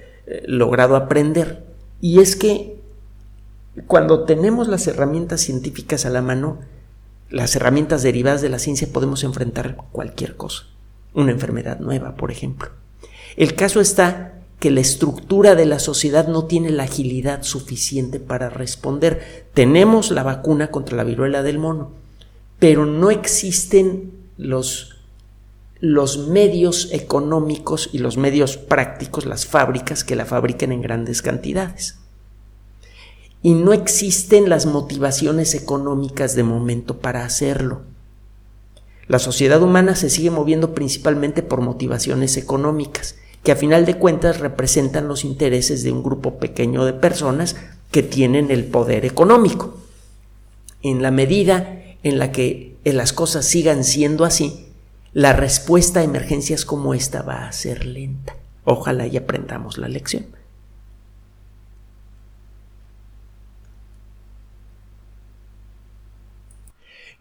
logrado 0.46 0.96
aprender. 0.96 1.64
Y 2.00 2.20
es 2.20 2.36
que 2.36 2.80
cuando 3.88 4.26
tenemos 4.26 4.68
las 4.68 4.88
herramientas 4.88 5.42
científicas 5.42 6.06
a 6.06 6.10
la 6.10 6.22
mano, 6.22 6.60
las 7.32 7.56
herramientas 7.56 8.04
derivadas 8.04 8.42
de 8.42 8.50
la 8.50 8.60
ciencia 8.60 8.90
podemos 8.92 9.24
enfrentar 9.24 9.78
cualquier 9.92 10.36
cosa. 10.36 10.66
Una 11.14 11.32
enfermedad 11.32 11.80
nueva, 11.80 12.16
por 12.16 12.30
ejemplo. 12.32 12.70
El 13.38 13.56
caso 13.56 13.80
está 13.80 14.34
que 14.60 14.70
la 14.70 14.82
estructura 14.82 15.56
de 15.56 15.66
la 15.66 15.80
sociedad 15.80 16.28
no 16.28 16.46
tiene 16.46 16.70
la 16.70 16.84
agilidad 16.84 17.44
suficiente 17.44 18.20
para 18.20 18.50
responder. 18.50 19.48
Tenemos 19.54 20.12
la 20.12 20.24
vacuna 20.24 20.70
contra 20.70 20.98
la 20.98 21.04
viruela 21.04 21.42
del 21.42 21.58
mono, 21.58 21.92
pero 22.60 22.86
no 22.86 23.10
existen 23.10 24.12
los, 24.38 24.98
los 25.80 26.28
medios 26.28 26.90
económicos 26.92 27.90
y 27.92 28.00
los 28.00 28.18
medios 28.18 28.58
prácticos, 28.58 29.26
las 29.26 29.46
fábricas 29.46 30.04
que 30.04 30.16
la 30.16 30.26
fabriquen 30.26 30.72
en 30.72 30.82
grandes 30.82 31.22
cantidades 31.22 32.01
y 33.44 33.54
no 33.54 33.74
existen 33.74 34.50
las 34.50 34.66
motivaciones 34.66 35.56
económicas 35.56 36.36
de 36.36 36.44
momento 36.44 37.00
para 37.00 37.26
hacerlo. 37.26 37.82
La 39.08 39.20
sociedad 39.20 39.62
humana 39.62 39.96
se 39.96 40.10
sigue 40.10 40.32
moviendo 40.32 40.74
principalmente 40.74 41.44
por 41.44 41.62
motivaciones 41.62 42.38
económicas, 42.38 43.16
que 43.44 43.52
a 43.52 43.56
final 43.56 43.86
de 43.86 43.98
cuentas 43.98 44.40
representan 44.40 45.08
los 45.08 45.26
intereses 45.26 45.84
de 45.84 45.92
un 45.92 46.04
grupo 46.04 46.38
pequeño 46.38 46.86
de 46.86 46.94
personas 46.94 47.56
que 47.90 48.04
tienen 48.04 48.52
el 48.52 48.66
poder 48.66 49.06
económico. 49.06 49.78
En 50.84 51.02
la 51.02 51.12
medida 51.12 51.82
en 52.04 52.20
la 52.20 52.32
que 52.32 52.78
las 52.84 53.14
cosas 53.14 53.46
sigan 53.46 53.84
siendo 53.84 54.24
así, 54.24 54.68
la 55.14 55.34
respuesta 55.34 56.00
a 56.00 56.04
emergencias 56.04 56.64
como 56.64 56.94
esta 56.94 57.22
va 57.22 57.48
a 57.48 57.52
ser 57.52 57.86
lenta. 57.86 58.36
Ojalá 58.64 59.08
y 59.08 59.18
aprendamos 59.18 59.78
la 59.78 59.90
lección. 59.90 60.28